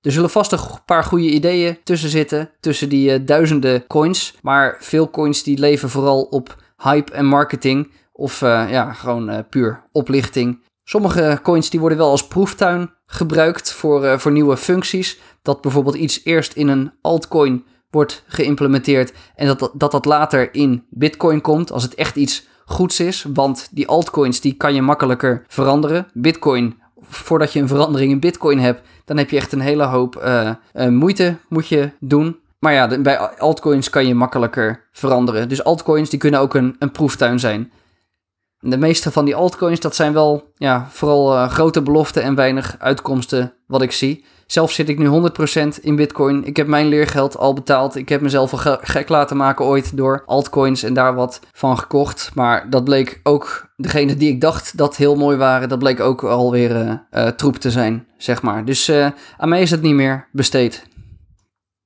Er 0.00 0.12
zullen 0.12 0.30
vast 0.30 0.52
een 0.52 0.58
paar 0.84 1.04
goede 1.04 1.30
ideeën 1.30 1.78
tussen 1.84 2.08
zitten. 2.08 2.50
Tussen 2.60 2.88
die 2.88 3.24
duizenden 3.24 3.86
coins. 3.86 4.38
Maar 4.42 4.76
veel 4.80 5.10
coins 5.10 5.42
die 5.42 5.58
leven 5.58 5.90
vooral 5.90 6.22
op 6.22 6.62
hype 6.76 7.12
en 7.12 7.26
marketing 7.26 7.92
of 8.12 8.40
ja, 8.40 8.92
gewoon 8.92 9.46
puur 9.48 9.84
oplichting. 9.92 10.62
Sommige 10.84 11.40
coins 11.42 11.70
die 11.70 11.80
worden 11.80 11.98
wel 11.98 12.10
als 12.10 12.26
proeftuin 12.26 12.90
gebruikt 13.06 13.72
voor, 13.72 14.20
voor 14.20 14.32
nieuwe 14.32 14.56
functies. 14.56 15.18
Dat 15.42 15.60
bijvoorbeeld 15.60 15.96
iets 15.96 16.20
eerst 16.24 16.52
in 16.52 16.68
een 16.68 16.92
altcoin 17.00 17.64
wordt 17.90 18.24
geïmplementeerd 18.26 19.12
en 19.34 19.46
dat, 19.46 19.70
dat 19.74 19.90
dat 19.90 20.04
later 20.04 20.54
in 20.54 20.84
Bitcoin 20.90 21.40
komt 21.40 21.72
als 21.72 21.82
het 21.82 21.94
echt 21.94 22.16
iets 22.16 22.46
goeds 22.64 23.00
is. 23.00 23.26
Want 23.34 23.68
die 23.70 23.88
altcoins 23.88 24.40
die 24.40 24.54
kan 24.54 24.74
je 24.74 24.82
makkelijker 24.82 25.44
veranderen. 25.48 26.06
Bitcoin, 26.12 26.80
voordat 27.00 27.52
je 27.52 27.60
een 27.60 27.68
verandering 27.68 28.12
in 28.12 28.20
Bitcoin 28.20 28.58
hebt, 28.58 28.88
dan 29.04 29.16
heb 29.16 29.30
je 29.30 29.36
echt 29.36 29.52
een 29.52 29.60
hele 29.60 29.84
hoop 29.84 30.28
moeite 30.88 31.36
moet 31.48 31.68
je 31.68 31.90
doen. 32.00 32.36
Maar 32.58 32.72
ja, 32.72 32.98
bij 33.00 33.18
altcoins 33.18 33.90
kan 33.90 34.06
je 34.06 34.14
makkelijker 34.14 34.88
veranderen. 34.92 35.48
Dus 35.48 35.64
altcoins 35.64 36.10
die 36.10 36.18
kunnen 36.18 36.40
ook 36.40 36.54
een, 36.54 36.76
een 36.78 36.90
proeftuin 36.90 37.40
zijn. 37.40 37.72
De 38.60 38.76
meeste 38.76 39.10
van 39.10 39.24
die 39.24 39.34
altcoins, 39.34 39.80
dat 39.80 39.94
zijn 39.94 40.12
wel 40.12 40.52
ja, 40.56 40.86
vooral 40.90 41.34
uh, 41.34 41.50
grote 41.50 41.82
beloften 41.82 42.22
en 42.22 42.34
weinig 42.34 42.76
uitkomsten 42.78 43.54
wat 43.66 43.82
ik 43.82 43.92
zie. 43.92 44.24
Zelf 44.48 44.72
zit 44.72 44.88
ik 44.88 44.98
nu 44.98 45.30
100% 45.76 45.80
in 45.80 45.96
bitcoin. 45.96 46.44
Ik 46.44 46.56
heb 46.56 46.66
mijn 46.66 46.86
leergeld 46.86 47.36
al 47.36 47.54
betaald. 47.54 47.96
Ik 47.96 48.08
heb 48.08 48.20
mezelf 48.20 48.52
al 48.52 48.78
gek 48.80 49.08
laten 49.08 49.36
maken 49.36 49.64
ooit 49.64 49.96
door 49.96 50.22
altcoins 50.26 50.82
en 50.82 50.94
daar 50.94 51.14
wat 51.14 51.40
van 51.52 51.78
gekocht. 51.78 52.30
Maar 52.34 52.70
dat 52.70 52.84
bleek 52.84 53.20
ook, 53.22 53.70
degene 53.76 54.16
die 54.16 54.30
ik 54.30 54.40
dacht 54.40 54.76
dat 54.76 54.96
heel 54.96 55.16
mooi 55.16 55.36
waren, 55.36 55.68
dat 55.68 55.78
bleek 55.78 56.00
ook 56.00 56.24
alweer 56.24 56.70
uh, 56.70 56.92
uh, 57.10 57.26
troep 57.26 57.56
te 57.56 57.70
zijn, 57.70 58.06
zeg 58.16 58.42
maar. 58.42 58.64
Dus 58.64 58.90
aan 59.36 59.48
mij 59.48 59.62
is 59.62 59.70
het 59.70 59.82
niet 59.82 59.94
meer 59.94 60.28
besteed. 60.32 60.86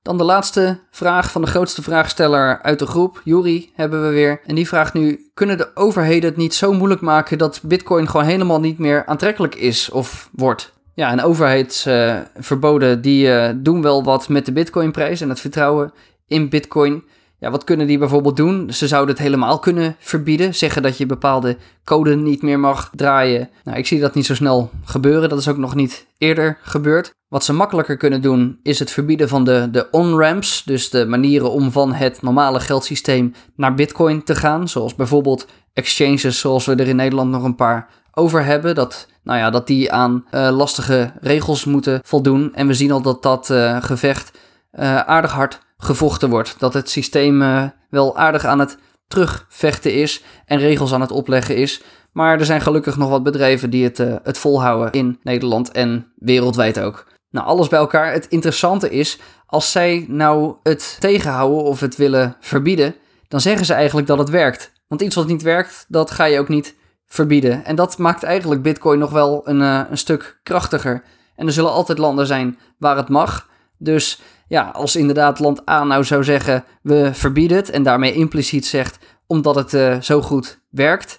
Dan 0.03 0.18
de 0.18 0.25
laatste 0.25 0.81
vraag 0.90 1.31
van 1.31 1.42
de 1.42 1.48
grootste 1.48 1.83
vraagsteller 1.83 2.62
uit 2.62 2.79
de 2.79 2.87
groep, 2.87 3.20
Juri, 3.25 3.72
hebben 3.75 4.03
we 4.03 4.09
weer. 4.09 4.40
En 4.46 4.55
die 4.55 4.68
vraagt 4.68 4.94
nu: 4.94 5.31
kunnen 5.35 5.59
de 5.59 5.70
overheden 5.75 6.29
het 6.29 6.38
niet 6.38 6.55
zo 6.55 6.72
moeilijk 6.72 7.01
maken 7.01 7.38
dat 7.38 7.61
Bitcoin 7.62 8.09
gewoon 8.09 8.27
helemaal 8.27 8.61
niet 8.61 8.79
meer 8.79 9.07
aantrekkelijk 9.07 9.55
is 9.55 9.90
of 9.90 10.29
wordt? 10.33 10.72
Ja, 10.94 11.11
en 11.11 11.22
overheidsverboden 11.22 12.96
uh, 12.96 13.02
die 13.02 13.26
uh, 13.26 13.50
doen 13.57 13.83
wel 13.83 14.05
wat 14.05 14.28
met 14.28 14.46
de 14.46 14.52
Bitcoinprijs 14.52 15.20
en 15.20 15.28
het 15.28 15.40
vertrouwen 15.40 15.92
in 16.26 16.48
Bitcoin. 16.48 17.05
Ja, 17.38 17.50
wat 17.50 17.64
kunnen 17.64 17.87
die 17.87 17.98
bijvoorbeeld 17.98 18.37
doen? 18.37 18.72
Ze 18.72 18.88
zouden 18.88 19.14
het 19.14 19.24
helemaal 19.24 19.59
kunnen 19.59 19.96
verbieden. 19.98 20.55
Zeggen 20.55 20.83
dat 20.83 20.96
je 20.96 21.07
bepaalde 21.07 21.57
code 21.85 22.16
niet 22.16 22.42
meer 22.42 22.61
mag 22.61 22.90
draaien. 22.94 23.50
Nou, 23.64 23.78
ik 23.78 23.87
zie 23.87 24.00
dat 24.00 24.14
niet 24.14 24.26
zo 24.26 24.35
snel 24.35 24.70
gebeuren. 24.85 25.28
Dat 25.28 25.38
is 25.38 25.48
ook 25.48 25.57
nog 25.57 25.74
niet 25.74 26.07
eerder 26.18 26.59
gebeurd. 26.62 27.14
Wat 27.28 27.44
ze 27.44 27.52
makkelijker 27.52 27.96
kunnen 27.96 28.22
doen 28.22 28.59
is 28.62 28.78
het 28.78 28.90
verbieden 28.90 29.28
van 29.28 29.44
de, 29.44 29.68
de 29.70 29.90
on-ramps. 29.90 30.62
Dus 30.64 30.90
de 30.90 31.07
manieren 31.07 31.50
om 31.50 31.70
van 31.70 31.92
het 31.92 32.22
normale 32.22 32.61
geldsysteem 32.61 33.35
naar 33.57 33.74
Bitcoin 33.74 34.22
te 34.22 34.35
gaan. 34.35 34.68
Zoals 34.68 34.94
bijvoorbeeld 34.94 35.46
exchanges 35.72 36.38
zoals 36.38 36.66
we 36.66 36.74
er 36.74 36.88
in 36.88 36.96
Nederland 36.96 37.31
nog 37.31 37.44
een 37.44 37.55
paar 37.55 37.88
over 38.14 38.44
hebben. 38.44 38.75
Dat, 38.75 39.07
nou 39.22 39.38
ja, 39.38 39.51
dat 39.51 39.66
die 39.66 39.92
aan 39.92 40.25
uh, 40.31 40.48
lastige 40.51 41.12
regels 41.20 41.64
moeten 41.64 42.01
voldoen. 42.05 42.55
En 42.55 42.66
we 42.66 42.75
zien 42.75 42.92
al 42.92 43.03
dat 43.03 43.22
dat 43.22 43.51
uh, 43.51 43.83
gevecht 43.83 44.38
uh, 44.72 45.01
aardig 45.01 45.33
hard 45.33 45.61
gevochten 45.77 46.31
wordt. 46.31 46.55
Dat 46.59 46.75
het 46.75 46.90
systeem 46.90 47.70
wel 47.90 48.16
aardig 48.16 48.44
aan 48.44 48.59
het 48.59 48.79
terugvechten 49.09 49.94
is 49.94 50.22
en 50.46 50.59
regels 50.59 50.92
aan 50.92 51.01
het 51.01 51.11
opleggen 51.11 51.57
is. 51.57 51.83
Maar 52.12 52.38
er 52.38 52.44
zijn 52.44 52.61
gelukkig 52.61 52.96
nog 52.96 53.09
wat 53.09 53.22
bedrijven 53.22 53.70
die 53.70 53.85
het, 53.85 53.98
het 54.22 54.38
volhouden 54.38 54.92
in 54.92 55.18
Nederland 55.22 55.70
en 55.70 56.12
wereldwijd 56.16 56.81
ook. 56.81 57.07
Nou, 57.31 57.46
alles 57.46 57.68
bij 57.68 57.79
elkaar. 57.79 58.12
Het 58.12 58.27
interessante 58.29 58.90
is, 58.90 59.18
als 59.46 59.72
zij 59.72 60.05
nou 60.09 60.55
het 60.62 60.96
tegenhouden 61.01 61.62
of 61.62 61.81
het 61.81 61.96
willen 61.96 62.37
verbieden, 62.40 62.94
dan 63.29 63.40
zeggen 63.40 63.66
ze 63.66 63.75
eigenlijk 63.75 64.07
dat 64.07 64.18
het 64.18 64.29
werkt. 64.29 64.72
Want 64.88 65.03
iets 65.03 65.14
wat 65.14 65.27
niet 65.27 65.42
werkt, 65.42 65.85
dat 65.88 66.11
ga 66.11 66.25
je 66.25 66.38
ook 66.38 66.48
niet 66.48 66.75
verbieden. 67.12 67.64
En 67.64 67.77
dat 67.77 67.98
maakt 67.98 68.22
eigenlijk 68.22 68.62
Bitcoin 68.62 68.98
nog 68.98 69.11
wel 69.11 69.48
een, 69.48 69.61
uh, 69.61 69.81
een 69.90 69.98
stuk 69.98 70.40
krachtiger. 70.42 71.03
En 71.37 71.46
er 71.46 71.53
zullen 71.53 71.72
altijd 71.72 71.98
landen 71.98 72.27
zijn 72.27 72.59
waar 72.79 72.96
het 72.96 73.09
mag. 73.09 73.48
Dus 73.79 74.20
ja, 74.48 74.70
als 74.72 74.96
inderdaad 74.96 75.38
land 75.38 75.68
A 75.68 75.85
nou 75.85 76.05
zou 76.05 76.25
zeggen 76.25 76.64
we 76.83 77.11
verbieden 77.12 77.57
het 77.57 77.70
en 77.70 77.83
daarmee 77.83 78.12
impliciet 78.12 78.66
zegt 78.66 78.98
omdat 79.27 79.55
het 79.55 79.72
uh, 79.72 80.01
zo 80.01 80.22
goed 80.22 80.61
werkt, 80.70 81.18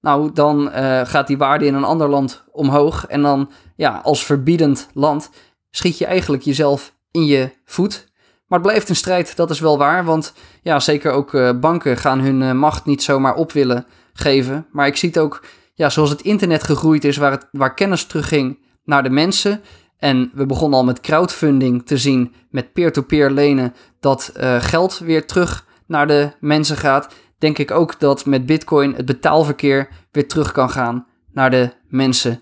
nou 0.00 0.32
dan 0.32 0.68
uh, 0.68 1.00
gaat 1.04 1.26
die 1.26 1.38
waarde 1.38 1.66
in 1.66 1.74
een 1.74 1.84
ander 1.84 2.08
land 2.08 2.44
omhoog 2.52 3.06
en 3.06 3.22
dan 3.22 3.50
ja, 3.76 4.00
als 4.02 4.24
verbiedend 4.24 4.88
land 4.92 5.30
schiet 5.70 5.98
je 5.98 6.06
eigenlijk 6.06 6.42
jezelf 6.42 6.92
in 7.10 7.24
je 7.24 7.50
voet. 7.64 8.08
Maar 8.46 8.58
het 8.58 8.68
blijft 8.68 8.88
een 8.88 8.96
strijd, 8.96 9.36
dat 9.36 9.50
is 9.50 9.60
wel 9.60 9.78
waar, 9.78 10.04
want 10.04 10.32
ja, 10.62 10.80
zeker 10.80 11.12
ook 11.12 11.60
banken 11.60 11.96
gaan 11.96 12.20
hun 12.20 12.58
macht 12.58 12.84
niet 12.84 13.02
zomaar 13.02 13.34
op 13.34 13.52
willen 13.52 13.86
geven. 14.18 14.66
Maar 14.72 14.86
ik 14.86 14.96
zie 14.96 15.08
het 15.08 15.18
ook, 15.18 15.44
ja, 15.74 15.88
zoals 15.88 16.10
het 16.10 16.22
internet 16.22 16.62
gegroeid 16.62 17.04
is, 17.04 17.16
waar, 17.16 17.30
het, 17.30 17.48
waar 17.52 17.74
kennis 17.74 18.04
terugging 18.04 18.58
naar 18.84 19.02
de 19.02 19.10
mensen 19.10 19.60
en 19.98 20.30
we 20.34 20.46
begonnen 20.46 20.78
al 20.78 20.84
met 20.84 21.00
crowdfunding 21.00 21.86
te 21.86 21.98
zien, 21.98 22.34
met 22.50 22.72
peer-to-peer 22.72 23.30
lenen, 23.30 23.74
dat 24.00 24.32
uh, 24.36 24.56
geld 24.60 24.98
weer 24.98 25.26
terug 25.26 25.66
naar 25.86 26.06
de 26.06 26.32
mensen 26.40 26.76
gaat. 26.76 27.14
Denk 27.38 27.58
ik 27.58 27.70
ook 27.70 28.00
dat 28.00 28.26
met 28.26 28.46
Bitcoin 28.46 28.94
het 28.94 29.06
betaalverkeer 29.06 29.88
weer 30.10 30.28
terug 30.28 30.52
kan 30.52 30.70
gaan 30.70 31.06
naar 31.32 31.50
de 31.50 31.72
mensen. 31.88 32.32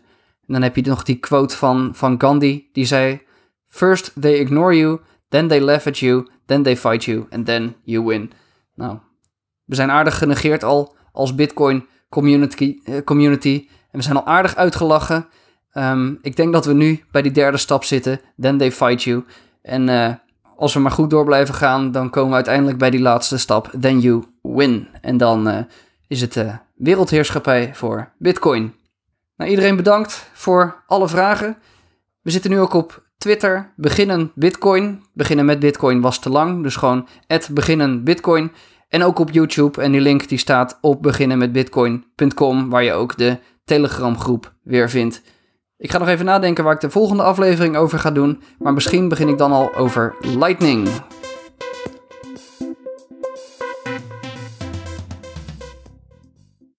En 0.47 0.53
dan 0.53 0.63
heb 0.63 0.77
je 0.77 0.83
nog 0.83 1.03
die 1.03 1.19
quote 1.19 1.57
van, 1.57 1.91
van 1.93 2.21
Gandhi, 2.21 2.69
die 2.73 2.85
zei: 2.85 3.23
First 3.67 4.13
they 4.21 4.35
ignore 4.35 4.77
you, 4.77 5.01
then 5.29 5.49
they 5.49 5.61
laugh 5.61 5.87
at 5.87 5.99
you, 5.99 6.27
then 6.47 6.63
they 6.63 6.77
fight 6.77 7.05
you, 7.05 7.27
and 7.31 7.47
then 7.47 7.77
you 7.85 8.05
win. 8.05 8.33
Nou, 8.75 8.99
we 9.65 9.75
zijn 9.75 9.91
aardig 9.91 10.19
genegeerd 10.19 10.65
al 10.65 10.97
als 11.15 11.35
Bitcoin 11.35 11.87
community, 12.09 12.79
uh, 12.85 12.97
community 13.05 13.69
en 13.91 13.99
we 13.99 14.03
zijn 14.03 14.17
al 14.17 14.27
aardig 14.27 14.57
uitgelachen. 14.57 15.27
Um, 15.73 16.19
ik 16.23 16.37
denk 16.37 16.53
dat 16.53 16.65
we 16.65 16.73
nu 16.73 17.05
bij 17.11 17.23
die 17.23 17.33
derde 17.33 17.57
stap 17.57 17.85
zitten. 17.85 18.21
Then 18.41 18.59
they 18.59 18.73
fight 18.73 19.03
you. 19.03 19.25
En 19.63 19.89
uh, 19.89 20.13
als 20.57 20.75
we 20.75 20.81
maar 20.81 20.91
goed 20.91 21.11
door 21.11 21.25
blijven 21.25 21.55
gaan, 21.55 21.93
dan 21.93 22.11
komen 22.11 22.29
we 22.29 22.35
uiteindelijk 22.35 22.79
bij 22.79 22.91
die 22.91 23.01
laatste 23.01 23.39
stap. 23.39 23.71
Then 23.81 24.01
you 24.01 24.25
win. 24.43 24.89
En 25.01 25.17
dan 25.17 25.49
uh, 25.49 25.59
is 26.09 26.21
het 26.21 26.37
uh, 26.37 26.55
wereldheerschappij 26.75 27.75
voor 27.75 28.13
Bitcoin. 28.19 28.75
Nou, 29.37 29.51
iedereen 29.51 29.77
bedankt 29.77 30.31
voor 30.33 30.83
alle 30.87 31.09
vragen. 31.09 31.57
We 32.23 32.31
zitten 32.31 32.51
nu 32.51 32.61
ook 32.61 32.73
op 32.73 33.03
Twitter. 33.19 33.73
Beginnen 33.77 34.33
Bitcoin. 34.35 35.03
Beginnen 35.13 35.45
met 35.45 35.59
Bitcoin 35.59 36.01
was 36.01 36.19
te 36.19 36.31
lang. 36.31 36.63
Dus 36.63 36.77
gewoon 36.77 37.09
beginnen 37.51 38.05
Bitcoin. 38.05 38.53
En 38.95 39.03
ook 39.03 39.19
op 39.19 39.31
YouTube. 39.31 39.83
En 39.83 39.93
die 39.93 40.01
link 40.01 40.29
die 40.29 40.39
staat 40.39 40.79
op 40.81 41.03
beginnenmetbitcoin.com. 41.03 42.71
Waar 42.71 42.85
je 42.85 42.93
ook 42.93 43.17
de 43.17 43.39
Telegram 43.65 44.19
groep 44.19 44.53
weer 44.63 44.91
vindt. 44.91 45.23
Ik 45.77 45.91
ga 45.91 45.99
nog 45.99 46.09
even 46.09 46.25
nadenken 46.25 46.65
waar 46.65 46.75
ik 46.75 46.81
de 46.81 46.91
volgende 46.91 47.23
aflevering 47.23 47.77
over 47.77 47.99
ga 47.99 48.11
doen. 48.11 48.43
Maar 48.59 48.73
misschien 48.73 49.09
begin 49.09 49.29
ik 49.29 49.39
dan 49.39 49.53
al 49.53 49.75
over 49.75 50.15
Lightning. 50.21 50.89